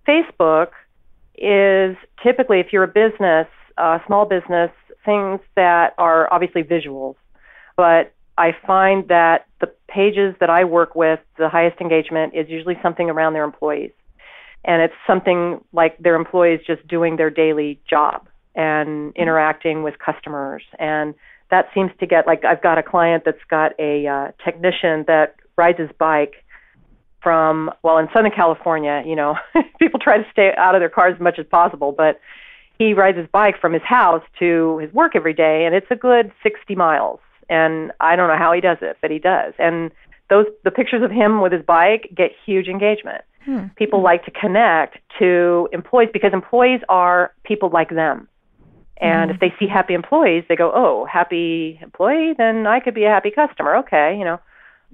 Facebook 0.06 0.68
is 1.36 1.96
typically 2.22 2.60
if 2.60 2.72
you're 2.72 2.84
a 2.84 2.88
business, 2.88 3.46
a 3.78 4.00
small 4.06 4.26
business, 4.26 4.70
things 5.04 5.40
that 5.56 5.94
are 5.98 6.32
obviously 6.32 6.62
visuals 6.62 7.16
but 7.76 8.12
I 8.36 8.52
find 8.66 9.08
that 9.08 9.46
the 9.60 9.72
pages 9.88 10.34
that 10.40 10.50
I 10.50 10.64
work 10.64 10.94
with, 10.94 11.20
the 11.38 11.48
highest 11.48 11.80
engagement 11.80 12.34
is 12.34 12.48
usually 12.48 12.78
something 12.82 13.08
around 13.08 13.34
their 13.34 13.44
employees. 13.44 13.92
And 14.64 14.82
it's 14.82 14.94
something 15.06 15.62
like 15.72 15.98
their 15.98 16.16
employees 16.16 16.60
just 16.66 16.86
doing 16.88 17.16
their 17.16 17.30
daily 17.30 17.78
job 17.88 18.26
and 18.54 19.12
interacting 19.14 19.82
with 19.82 19.94
customers. 19.98 20.62
And 20.78 21.14
that 21.50 21.66
seems 21.74 21.90
to 22.00 22.06
get, 22.06 22.26
like, 22.26 22.44
I've 22.44 22.62
got 22.62 22.78
a 22.78 22.82
client 22.82 23.24
that's 23.24 23.44
got 23.50 23.72
a 23.78 24.06
uh, 24.06 24.32
technician 24.44 25.04
that 25.06 25.36
rides 25.56 25.78
his 25.78 25.90
bike 25.98 26.44
from 27.22 27.70
well 27.82 27.98
in 27.98 28.06
Southern 28.12 28.30
California, 28.30 29.02
you 29.04 29.16
know, 29.16 29.36
people 29.80 29.98
try 29.98 30.18
to 30.18 30.26
stay 30.30 30.52
out 30.56 30.74
of 30.74 30.80
their 30.80 30.90
cars 30.90 31.14
as 31.14 31.20
much 31.20 31.38
as 31.38 31.46
possible, 31.46 31.90
but 31.90 32.20
he 32.78 32.92
rides 32.92 33.16
his 33.16 33.26
bike 33.32 33.60
from 33.60 33.72
his 33.72 33.82
house 33.82 34.22
to 34.38 34.78
his 34.78 34.92
work 34.92 35.16
every 35.16 35.32
day 35.32 35.64
and 35.64 35.74
it's 35.74 35.86
a 35.90 35.96
good 35.96 36.30
60 36.42 36.74
miles. 36.74 37.20
And 37.48 37.92
I 38.00 38.16
don't 38.16 38.28
know 38.28 38.38
how 38.38 38.52
he 38.52 38.60
does 38.60 38.78
it, 38.80 38.96
but 39.00 39.10
he 39.10 39.18
does. 39.18 39.54
And 39.58 39.90
those 40.30 40.46
the 40.64 40.70
pictures 40.70 41.02
of 41.02 41.10
him 41.10 41.40
with 41.40 41.52
his 41.52 41.62
bike 41.62 42.10
get 42.14 42.30
huge 42.44 42.68
engagement. 42.68 43.24
Hmm. 43.44 43.66
People 43.76 44.02
like 44.02 44.24
to 44.24 44.30
connect 44.30 44.98
to 45.18 45.68
employees 45.72 46.08
because 46.12 46.32
employees 46.32 46.80
are 46.88 47.32
people 47.44 47.70
like 47.70 47.90
them. 47.90 48.28
And 48.98 49.30
mm 49.30 49.34
if 49.34 49.40
they 49.40 49.52
see 49.58 49.66
happy 49.66 49.92
employees, 49.92 50.44
they 50.48 50.56
go, 50.56 50.70
"Oh, 50.72 51.04
happy 51.04 51.78
employee, 51.82 52.34
then 52.38 52.66
I 52.66 52.80
could 52.80 52.94
be 52.94 53.04
a 53.04 53.10
happy 53.10 53.30
customer." 53.30 53.76
Okay, 53.76 54.16
you 54.18 54.24
know. 54.24 54.40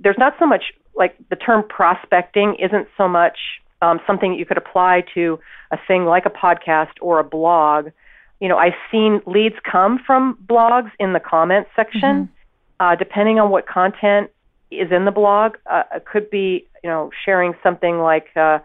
There's 0.03 0.17
not 0.19 0.35
so 0.39 0.47
much 0.47 0.73
like 0.97 1.15
the 1.29 1.37
term 1.37 1.63
prospecting 1.69 2.57
isn't 2.59 2.89
so 2.97 3.07
much 3.07 3.39
um, 3.83 4.01
something 4.07 4.35
you 4.35 4.47
could 4.47 4.57
apply 4.57 5.05
to 5.15 5.39
a 5.71 5.79
thing 5.87 6.05
like 6.05 6.27
a 6.27 6.31
podcast 6.31 6.95
or 7.01 7.19
a 7.19 7.25
blog. 7.25 7.89
You 8.41 8.49
know, 8.49 8.57
I've 8.57 8.79
seen 8.91 9.21
leads 9.27 9.57
come 9.71 9.99
from 10.07 10.39
blogs 10.47 10.91
in 10.99 11.13
the 11.13 11.21
comments 11.21 11.71
section. 11.77 12.31
Uh, 12.81 12.97
depending 12.97 13.38
on 13.38 13.51
what 13.51 13.66
content 13.69 14.31
is 14.71 14.90
in 14.90 15.05
the 15.05 15.11
blog, 15.11 15.57
uh, 15.71 15.85
it 15.95 16.05
could 16.07 16.29
be 16.31 16.66
you 16.83 16.90
know 16.90 17.11
sharing 17.25 17.55
something 17.62 17.99
like 17.99 18.29
uh, 18.37 18.59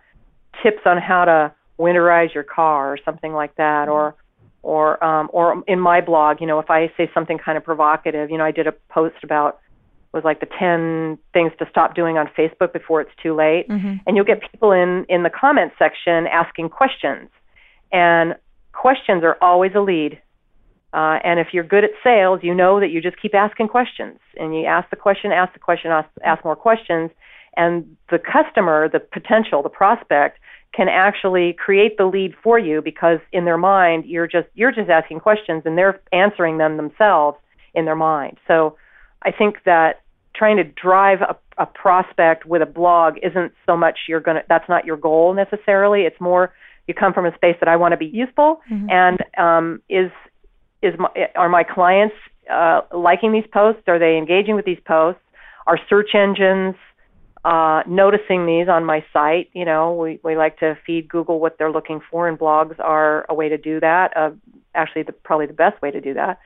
tips 0.63 0.81
on 0.85 0.97
how 0.97 1.25
to 1.25 1.53
winterize 1.77 2.33
your 2.33 2.43
car 2.43 2.93
or 2.93 2.97
something 3.05 3.33
like 3.33 3.53
that, 3.57 3.87
or 3.89 4.15
or 4.63 5.01
um, 5.03 5.29
or 5.31 5.63
in 5.67 5.79
my 5.79 6.01
blog, 6.01 6.41
you 6.41 6.47
know, 6.47 6.57
if 6.59 6.71
I 6.71 6.91
say 6.97 7.09
something 7.13 7.37
kind 7.37 7.55
of 7.57 7.63
provocative, 7.63 8.31
you 8.31 8.37
know, 8.37 8.45
I 8.45 8.51
did 8.51 8.65
a 8.65 8.71
post 8.89 9.17
about 9.23 9.59
was 10.15 10.23
like 10.23 10.39
the 10.39 10.47
10 10.57 11.19
things 11.33 11.51
to 11.59 11.67
stop 11.69 11.93
doing 11.93 12.17
on 12.17 12.27
Facebook 12.37 12.71
before 12.71 13.01
it's 13.01 13.11
too 13.21 13.35
late. 13.35 13.67
Mm-hmm. 13.67 13.97
And 14.07 14.15
you'll 14.15 14.25
get 14.25 14.39
people 14.49 14.71
in 14.71 15.05
in 15.07 15.23
the 15.23 15.29
comments 15.29 15.75
section 15.77 16.25
asking 16.25 16.69
questions. 16.69 17.29
And 17.91 18.35
questions 18.71 19.23
are 19.23 19.37
always 19.41 19.73
a 19.75 19.81
lead. 19.81 20.19
Uh, 20.95 21.19
and 21.25 21.41
if 21.41 21.47
you're 21.51 21.65
good 21.65 21.83
at 21.83 21.89
sales, 22.01 22.39
you 22.41 22.55
know 22.55 22.79
that 22.79 22.89
you 22.89 23.01
just 23.01 23.21
keep 23.21 23.35
asking 23.35 23.67
questions. 23.67 24.17
And 24.37 24.55
you 24.55 24.65
ask 24.65 24.89
the 24.89 24.95
question, 24.95 25.33
ask 25.33 25.51
the 25.51 25.59
question, 25.59 25.91
ask, 25.91 26.07
ask 26.23 26.45
more 26.45 26.55
questions. 26.55 27.11
And 27.57 27.97
the 28.09 28.17
customer, 28.17 28.87
the 28.87 28.99
potential, 28.99 29.61
the 29.61 29.69
prospect, 29.69 30.39
can 30.73 30.87
actually 30.87 31.53
create 31.53 31.97
the 31.97 32.05
lead 32.05 32.33
for 32.41 32.57
you 32.57 32.81
because 32.81 33.19
in 33.33 33.45
their 33.45 33.57
mind 33.57 34.05
you're 34.05 34.27
just 34.27 34.47
you're 34.55 34.71
just 34.71 34.89
asking 34.89 35.19
questions 35.19 35.63
and 35.65 35.77
they're 35.77 36.01
answering 36.11 36.57
them 36.57 36.77
themselves 36.77 37.37
in 37.73 37.85
their 37.85 37.95
mind. 37.95 38.37
So 38.47 38.77
I 39.21 39.31
think 39.31 39.63
that 39.65 40.01
trying 40.33 40.57
to 40.57 40.63
drive 40.63 41.21
a, 41.21 41.35
a 41.57 41.65
prospect 41.65 42.45
with 42.45 42.61
a 42.61 42.65
blog 42.65 43.15
isn't 43.23 43.53
so 43.65 43.77
much 43.77 43.99
you're 44.07 44.19
going 44.19 44.35
to 44.35 44.43
that's 44.49 44.67
not 44.67 44.85
your 44.85 44.97
goal 44.97 45.33
necessarily 45.33 46.01
it's 46.01 46.19
more 46.19 46.53
you 46.87 46.93
come 46.93 47.13
from 47.13 47.25
a 47.25 47.33
space 47.35 47.55
that 47.61 47.69
I 47.69 47.77
want 47.77 47.93
to 47.93 47.97
be 47.97 48.05
useful 48.05 48.59
mm-hmm. 48.69 48.89
and 48.89 49.23
um, 49.37 49.81
is 49.87 50.11
is 50.85 50.99
my, 50.99 51.09
are 51.35 51.49
my 51.49 51.63
clients 51.63 52.15
uh, 52.51 52.81
liking 52.93 53.31
these 53.31 53.47
posts? 53.51 53.83
Are 53.87 53.99
they 53.99 54.17
engaging 54.17 54.55
with 54.55 54.65
these 54.65 54.79
posts? 54.85 55.21
Are 55.67 55.79
search 55.89 56.13
engines 56.13 56.75
uh, 57.43 57.83
noticing 57.87 58.45
these 58.45 58.67
on 58.69 58.85
my 58.85 59.03
site? 59.11 59.49
You 59.53 59.65
know 59.65 59.93
we, 59.93 60.19
we 60.23 60.37
like 60.37 60.59
to 60.59 60.77
feed 60.85 61.09
Google 61.09 61.39
what 61.39 61.57
they're 61.57 61.71
looking 61.71 62.01
for 62.09 62.27
and 62.27 62.37
blogs 62.37 62.79
are 62.79 63.25
a 63.29 63.33
way 63.33 63.49
to 63.49 63.57
do 63.57 63.79
that 63.79 64.15
uh, 64.15 64.31
actually 64.73 65.03
the, 65.03 65.11
probably 65.11 65.47
the 65.47 65.53
best 65.53 65.81
way 65.81 65.91
to 65.91 66.01
do 66.01 66.13
that. 66.13 66.39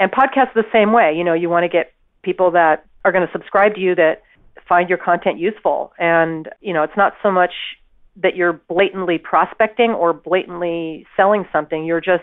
And 0.00 0.10
podcasts 0.10 0.54
the 0.54 0.64
same 0.72 0.92
way. 0.92 1.14
You 1.16 1.24
know 1.24 1.34
you 1.34 1.48
want 1.48 1.64
to 1.64 1.68
get 1.68 1.92
people 2.22 2.50
that 2.52 2.86
are 3.04 3.12
going 3.12 3.26
to 3.26 3.32
subscribe 3.32 3.74
to 3.74 3.80
you 3.80 3.94
that 3.94 4.22
find 4.68 4.88
your 4.88 4.98
content 4.98 5.38
useful. 5.38 5.92
And, 5.98 6.48
you 6.60 6.72
know, 6.72 6.82
it's 6.82 6.96
not 6.96 7.14
so 7.22 7.30
much 7.30 7.52
that 8.16 8.36
you're 8.36 8.52
blatantly 8.52 9.18
prospecting 9.18 9.90
or 9.90 10.12
blatantly 10.12 11.06
selling 11.16 11.46
something. 11.52 11.84
You're 11.84 12.00
just 12.00 12.22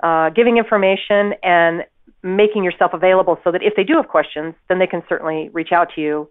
uh, 0.00 0.30
giving 0.30 0.56
information 0.56 1.34
and 1.42 1.84
making 2.22 2.64
yourself 2.64 2.92
available 2.92 3.38
so 3.44 3.52
that 3.52 3.62
if 3.62 3.74
they 3.76 3.84
do 3.84 3.94
have 3.94 4.08
questions, 4.08 4.54
then 4.68 4.78
they 4.78 4.86
can 4.86 5.02
certainly 5.08 5.48
reach 5.50 5.72
out 5.72 5.88
to 5.94 6.00
you 6.00 6.28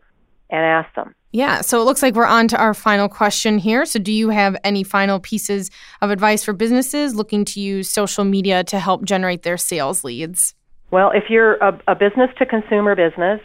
and 0.50 0.62
ask 0.62 0.94
them. 0.96 1.16
Yeah, 1.32 1.62
so 1.62 1.82
it 1.82 1.86
looks 1.86 2.02
like 2.02 2.16
we're 2.16 2.26
on 2.26 2.48
to 2.50 2.58
our 2.58 2.74
final 2.74 3.10
question 3.10 3.58
here. 3.58 3.86
So, 3.86 4.00
do 4.00 4.14
you 4.14 4.30
have 4.30 4.56
any 4.64 4.84
final 4.84 5.20
pieces 5.20 5.70
of 6.02 6.10
advice 6.10 6.44
for 6.44 6.54
businesses 6.54 7.14
looking 7.14 7.44
to 7.46 7.60
use 7.60 7.90
social 7.90 8.24
media 8.24 8.64
to 8.66 8.80
help 8.80 9.04
generate 9.04 9.44
their 9.44 9.58
sales 9.58 10.06
leads? 10.06 10.56
Well, 10.92 11.12
if 11.12 11.26
you're 11.30 11.56
a, 11.56 11.78
a 11.90 11.96
business 11.96 12.30
to 12.38 12.46
consumer 12.46 12.96
business, 12.96 13.42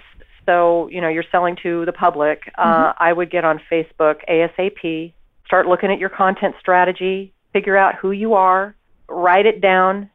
so 0.46 0.88
you 0.88 1.00
know 1.00 1.08
you're 1.08 1.24
selling 1.32 1.56
to 1.64 1.84
the 1.84 1.92
public, 1.92 2.42
uh, 2.56 2.62
mm-hmm. 2.62 2.88
uh, 2.90 2.92
I 2.98 3.12
would 3.12 3.30
get 3.30 3.44
on 3.44 3.60
Facebook 3.70 4.18
ASAP. 4.28 5.12
Start 5.46 5.66
looking 5.66 5.90
at 5.90 5.98
your 5.98 6.10
content 6.10 6.54
strategy. 6.60 7.32
Figure 7.52 7.76
out 7.76 7.96
who 7.96 8.12
you 8.12 8.34
are. 8.34 8.76
Write 9.10 9.46
it 9.46 9.60
down. 9.60 10.08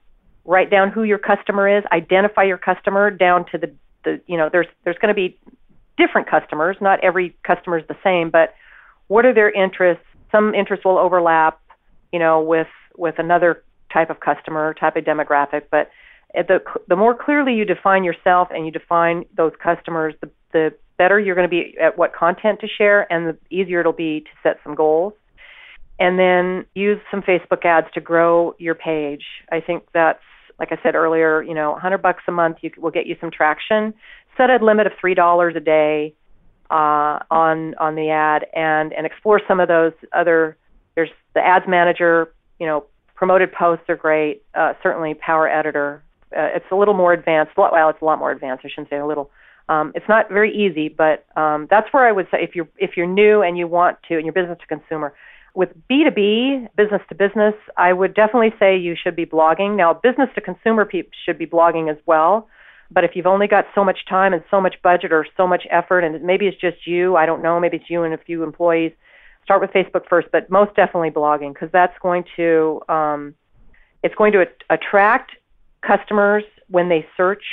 Write 0.46 0.72
down 0.72 0.92
who 0.92 1.04
your 1.04 1.18
customer 1.18 1.78
is. 1.78 1.84
Identify 1.92 2.44
your 2.44 2.58
customer 2.58 3.12
down 3.12 3.46
to 3.52 3.58
the 3.58 3.74
the 4.04 4.22
you 4.28 4.38
know 4.38 4.50
there's 4.52 4.68
there's 4.84 4.98
going 4.98 5.10
to 5.10 5.16
be 5.16 5.38
different 5.98 6.30
customers. 6.30 6.78
Not 6.82 7.04
every 7.04 7.36
customer 7.44 7.78
is 7.78 7.88
the 7.88 7.98
same, 8.04 8.30
but 8.30 8.54
what 9.08 9.26
are 9.26 9.34
their 9.34 9.52
interests? 9.52 10.04
Some 10.32 10.54
interests 10.56 10.86
will 10.86 10.98
overlap, 10.98 11.60
you 12.12 12.20
know, 12.20 12.42
with 12.42 12.68
with 12.98 13.16
another 13.20 13.64
type 13.92 14.10
of 14.10 14.20
customer, 14.20 14.74
type 14.74 14.96
of 14.96 15.04
demographic, 15.04 15.64
but 15.70 15.90
the 16.34 16.60
the 16.88 16.96
more 16.96 17.16
clearly 17.16 17.54
you 17.54 17.66
define 17.66 18.04
yourself 18.04 18.50
and 18.52 18.66
you 18.66 18.72
define 18.72 19.26
those 19.36 19.54
customers, 19.62 20.14
the 20.22 20.30
the 20.54 20.74
better 20.98 21.20
you're 21.20 21.36
going 21.36 21.48
to 21.48 21.50
be 21.50 21.76
at 21.82 21.98
what 21.98 22.14
content 22.14 22.60
to 22.62 22.68
share, 22.68 23.12
and 23.12 23.28
the 23.28 23.38
easier 23.50 23.82
it'll 23.82 23.94
be 23.94 24.22
to 24.22 24.30
set 24.44 24.58
some 24.64 24.76
goals. 24.76 25.14
And 26.00 26.20
then 26.20 26.66
use 26.76 27.00
some 27.10 27.22
Facebook 27.22 27.64
ads 27.64 27.88
to 27.94 28.02
grow 28.02 28.56
your 28.60 28.76
page. 28.76 29.24
I 29.52 29.62
think 29.62 29.84
that's 29.94 30.20
like 30.60 30.72
I 30.72 30.78
said 30.84 30.96
earlier. 30.96 31.42
You 31.42 31.54
know, 31.54 31.72
100 31.72 32.00
bucks 32.00 32.24
a 32.28 32.32
month 32.32 32.58
you, 32.62 32.72
will 32.78 32.92
get 32.92 33.08
you 33.08 33.16
some 33.22 33.32
traction. 33.32 33.94
Set 34.38 34.50
a 34.50 34.64
limit 34.64 34.88
of 34.88 34.94
three 35.00 35.14
dollars 35.14 35.56
a 35.56 35.62
day 35.62 36.14
uh, 36.70 37.20
on 37.32 37.76
on 37.76 37.96
the 37.96 38.10
ad, 38.10 38.46
and 38.54 38.92
and 38.94 39.06
explore 39.06 39.42
some 39.48 39.60
of 39.60 39.68
those 39.68 39.94
other. 40.12 40.58
There's 40.96 41.12
the 41.34 41.46
ads 41.46 41.66
manager. 41.68 42.34
You 42.60 42.66
know, 42.68 42.86
promoted 43.16 43.54
posts 43.54 43.86
are 43.90 43.96
great. 43.96 44.44
Uh, 44.54 44.74
certainly, 44.84 45.14
Power 45.14 45.48
Editor 45.48 46.04
uh, 46.36 46.50
it's 46.56 46.66
a 46.72 46.76
little 46.76 46.94
more 46.94 47.14
advanced. 47.14 47.54
Well, 47.56 47.72
it's 47.90 48.02
a 48.02 48.06
lot 48.06 48.20
more 48.20 48.32
advanced. 48.32 48.66
I 48.66 48.70
shouldn't 48.70 48.90
say 48.90 48.98
a 48.98 49.06
little. 49.06 49.32
Um, 49.68 49.94
it's 49.96 50.08
not 50.08 50.30
very 50.30 50.56
easy, 50.56 50.90
but 50.90 51.26
um, 51.36 51.68
that's 51.70 51.92
where 51.92 52.08
I 52.08 52.12
would 52.12 52.28
say 52.30 52.44
if 52.44 52.56
you're 52.56 52.68
if 52.78 52.98
you're 52.98 53.08
new 53.08 53.42
and 53.42 53.58
you 53.58 53.68
want 53.68 53.98
to, 54.10 54.16
and 54.16 54.26
you're 54.26 54.34
business 54.34 54.60
to 54.60 54.68
consumer, 54.68 55.14
with 55.56 55.70
B2B, 55.90 56.70
business 56.76 57.02
to 57.10 57.16
business, 57.16 57.54
I 57.78 57.94
would 57.94 58.14
definitely 58.14 58.54
say 58.60 58.78
you 58.78 58.96
should 59.02 59.16
be 59.16 59.26
blogging. 59.26 59.76
Now, 59.76 59.94
business 59.94 60.30
to 60.36 60.42
consumer 60.42 60.86
people 60.86 61.12
should 61.26 61.38
be 61.38 61.46
blogging 61.46 61.90
as 61.90 61.98
well. 62.06 62.48
But 62.92 63.04
if 63.04 63.16
you've 63.16 63.26
only 63.26 63.48
got 63.48 63.66
so 63.74 63.84
much 63.84 64.06
time 64.08 64.34
and 64.34 64.44
so 64.52 64.62
much 64.62 64.76
budget 64.84 65.12
or 65.12 65.26
so 65.36 65.48
much 65.48 65.64
effort, 65.72 66.02
and 66.02 66.22
maybe 66.24 66.48
it's 66.48 66.60
just 66.60 66.86
you, 66.86 67.16
I 67.16 67.26
don't 67.26 67.42
know, 67.42 67.60
maybe 67.60 67.78
it's 67.78 67.90
you 67.90 68.04
and 68.04 68.14
a 68.14 68.18
few 68.18 68.44
employees, 68.44 68.92
start 69.44 69.62
with 69.62 69.72
Facebook 69.72 70.08
first, 70.08 70.28
but 70.32 70.50
most 70.50 70.76
definitely 70.76 71.12
blogging 71.12 71.54
because 71.54 71.70
that's 71.72 71.98
going 72.02 72.26
to 72.36 72.82
um, 72.90 73.34
it's 74.04 74.16
going 74.16 74.34
to 74.34 74.46
attract 74.70 75.32
customers 75.82 76.44
when 76.68 76.90
they 76.90 77.08
search 77.18 77.44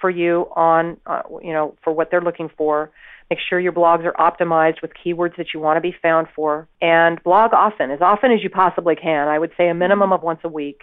for 0.00 0.10
you 0.10 0.48
on 0.56 0.96
uh, 1.06 1.22
you 1.42 1.52
know 1.52 1.74
for 1.82 1.92
what 1.92 2.10
they're 2.10 2.20
looking 2.20 2.50
for 2.56 2.90
make 3.30 3.38
sure 3.48 3.58
your 3.58 3.72
blogs 3.72 4.04
are 4.04 4.12
optimized 4.12 4.82
with 4.82 4.92
keywords 4.94 5.36
that 5.36 5.48
you 5.52 5.60
want 5.60 5.76
to 5.76 5.80
be 5.80 5.94
found 6.00 6.28
for 6.34 6.68
and 6.80 7.22
blog 7.22 7.52
often 7.52 7.90
as 7.90 8.00
often 8.00 8.32
as 8.32 8.42
you 8.42 8.50
possibly 8.50 8.94
can. 8.96 9.28
I 9.28 9.38
would 9.38 9.52
say 9.56 9.68
a 9.68 9.74
minimum 9.74 10.12
of 10.12 10.22
once 10.22 10.40
a 10.44 10.48
week. 10.48 10.82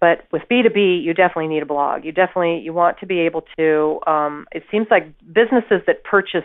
But 0.00 0.26
with 0.32 0.42
b2b 0.50 1.02
you 1.02 1.14
definitely 1.14 1.48
need 1.48 1.62
a 1.62 1.66
blog. 1.66 2.04
You 2.04 2.12
definitely 2.12 2.58
you 2.58 2.72
want 2.72 2.98
to 2.98 3.06
be 3.06 3.20
able 3.20 3.44
to 3.56 4.00
um, 4.06 4.46
it 4.52 4.64
seems 4.70 4.88
like 4.90 5.12
businesses 5.32 5.82
that 5.86 6.02
purchase 6.04 6.44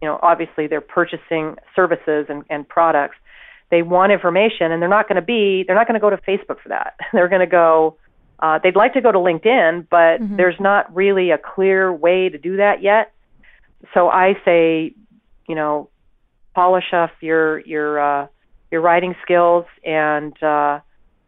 you 0.00 0.08
know 0.08 0.18
obviously 0.22 0.66
they're 0.66 0.80
purchasing 0.80 1.56
services 1.76 2.26
and, 2.28 2.44
and 2.50 2.68
products. 2.68 3.16
They 3.70 3.82
want 3.82 4.10
information 4.10 4.72
and 4.72 4.82
they're 4.82 4.88
not 4.88 5.08
going 5.08 5.16
to 5.16 5.22
be 5.22 5.64
they're 5.64 5.76
not 5.76 5.86
going 5.86 5.94
to 5.94 6.00
go 6.00 6.10
to 6.10 6.16
facebook 6.16 6.60
for 6.60 6.70
that. 6.70 6.94
They're 7.12 7.28
going 7.28 7.40
to 7.40 7.46
go 7.46 7.96
uh, 8.40 8.58
they'd 8.62 8.76
like 8.76 8.94
to 8.94 9.00
go 9.00 9.12
to 9.12 9.18
LinkedIn, 9.18 9.86
but 9.90 10.18
mm-hmm. 10.18 10.36
there's 10.36 10.58
not 10.58 10.94
really 10.94 11.30
a 11.30 11.38
clear 11.38 11.92
way 11.92 12.28
to 12.28 12.38
do 12.38 12.56
that 12.56 12.82
yet. 12.82 13.12
So 13.94 14.08
I 14.08 14.34
say, 14.44 14.94
you 15.48 15.54
know, 15.54 15.88
polish 16.54 16.92
up 16.92 17.10
your 17.20 17.60
your 17.60 18.00
uh, 18.00 18.26
your 18.70 18.80
writing 18.80 19.14
skills, 19.22 19.64
and 19.84 20.40
uh, 20.42 20.80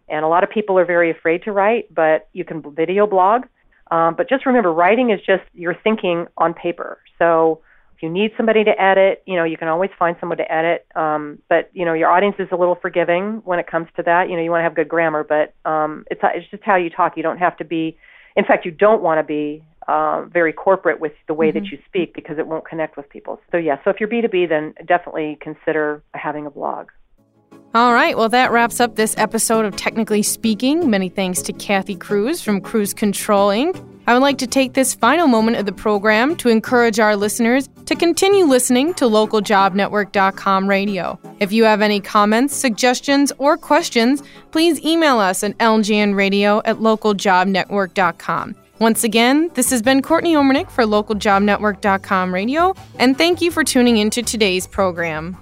and 0.09 0.25
a 0.25 0.29
lot 0.29 0.45
of 0.45 0.51
people 0.51 0.79
are 0.79 0.85
very 0.85 1.11
afraid 1.11 1.43
to 1.45 1.53
write, 1.53 1.93
but 1.95 2.29
you 2.33 2.45
can 2.45 2.63
video 2.75 3.07
blog. 3.07 3.45
Um, 3.91 4.15
but 4.17 4.29
just 4.29 4.47
remember, 4.47 4.73
writing 4.73 5.11
is 5.11 5.21
just 5.27 5.43
your 5.55 5.75
thinking 5.75 6.27
on 6.37 6.55
paper. 6.55 6.99
So 7.19 7.61
if 7.95 8.03
you 8.03 8.09
need 8.09 8.33
somebody 8.37 8.65
to 8.65 8.81
edit, 8.81 9.23
you 9.27 9.37
know, 9.37 9.45
you 9.45 9.57
can 9.57 9.69
always 9.69 9.91
find 9.99 10.17
someone 10.19 10.39
to 10.39 10.53
edit. 10.53 10.87
Um, 10.95 11.39
but 11.49 11.71
you 11.73 11.85
know, 11.85 11.93
your 11.93 12.11
audience 12.11 12.37
is 12.39 12.49
a 12.53 12.57
little 12.57 12.75
forgiving 12.75 13.43
when 13.45 13.59
it 13.59 13.67
comes 13.67 13.89
to 13.97 14.03
that. 14.05 14.31
You 14.31 14.37
know, 14.37 14.43
you 14.43 14.51
want 14.51 14.61
to 14.61 14.65
have 14.65 14.75
good 14.75 14.89
grammar, 14.89 15.25
but 15.25 15.55
um, 15.69 16.05
it's 16.11 16.21
it's 16.23 16.51
just 16.51 16.63
how 16.63 16.77
you 16.77 16.91
talk. 16.91 17.17
You 17.17 17.23
don't 17.23 17.39
have 17.39 17.57
to 17.59 17.65
be. 17.65 17.97
In 18.35 18.45
fact, 18.45 18.65
you 18.65 18.71
don't 18.71 19.03
want 19.03 19.19
to 19.19 19.25
be 19.25 19.63
uh, 19.89 20.23
very 20.23 20.53
corporate 20.53 21.01
with 21.01 21.13
the 21.27 21.35
way 21.35 21.49
mm-hmm. 21.49 21.59
that 21.59 21.71
you 21.71 21.79
speak 21.87 22.15
because 22.15 22.39
it 22.39 22.47
won't 22.47 22.67
connect 22.67 22.97
with 22.97 23.09
people. 23.09 23.41
So, 23.51 23.57
yeah, 23.57 23.77
so 23.85 23.91
if 23.91 24.01
you're 24.01 24.09
B2B, 24.09 24.49
then 24.49 24.75
definitely 24.87 25.39
consider 25.41 26.03
having 26.15 26.47
a 26.47 26.51
blog. 26.51 26.89
All 27.75 27.95
right, 27.95 28.17
well, 28.19 28.29
that 28.29 28.53
wraps 28.53 28.81
up 28.81 28.97
this 28.97 29.17
episode 29.17 29.65
of 29.65 29.77
Technically 29.77 30.23
Speaking. 30.23 30.91
Many 30.91 31.09
thanks 31.09 31.41
to 31.43 31.55
Kathy 31.55 31.97
Cruz 31.97 32.43
from 32.43 32.61
Cruz 32.61 32.93
Control 32.93 33.49
Inc. 33.49 33.89
I 34.07 34.13
would 34.13 34.21
like 34.21 34.39
to 34.39 34.47
take 34.47 34.75
this 34.75 34.95
final 34.95 35.27
moment 35.27 35.57
of 35.57 35.65
the 35.65 35.73
program 35.73 36.37
to 36.37 36.49
encourage 36.49 36.99
our 36.99 37.17
listeners 37.17 37.69
to 37.87 37.95
continue 37.95 38.45
listening 38.45 38.93
to 38.95 39.07
localjobnetwork.com 39.07 40.69
radio. 40.69 41.19
If 41.41 41.53
you 41.53 41.65
have 41.65 41.81
any 41.81 42.01
comments, 42.01 42.55
suggestions, 42.55 43.33
or 43.39 43.57
questions, 43.57 44.23
please 44.51 44.85
email 44.85 45.19
us 45.19 45.43
at 45.43 45.57
ljnradio 45.59 46.63
at 46.65 46.77
localjobnetwork.com. 46.77 48.57
Once 48.83 49.05
again, 49.05 49.49
this 49.55 49.71
has 49.71 49.81
been 49.81 50.03
Courtney 50.03 50.35
Omernick 50.35 50.69
for 50.69 50.83
localjobnetwork.com 50.83 52.35
radio, 52.35 52.75
and 52.99 53.17
thank 53.17 53.41
you 53.41 53.53
for 53.53 53.63
tuning 53.63 53.99
into 53.99 54.25
today's 54.25 54.67
program. 54.67 55.42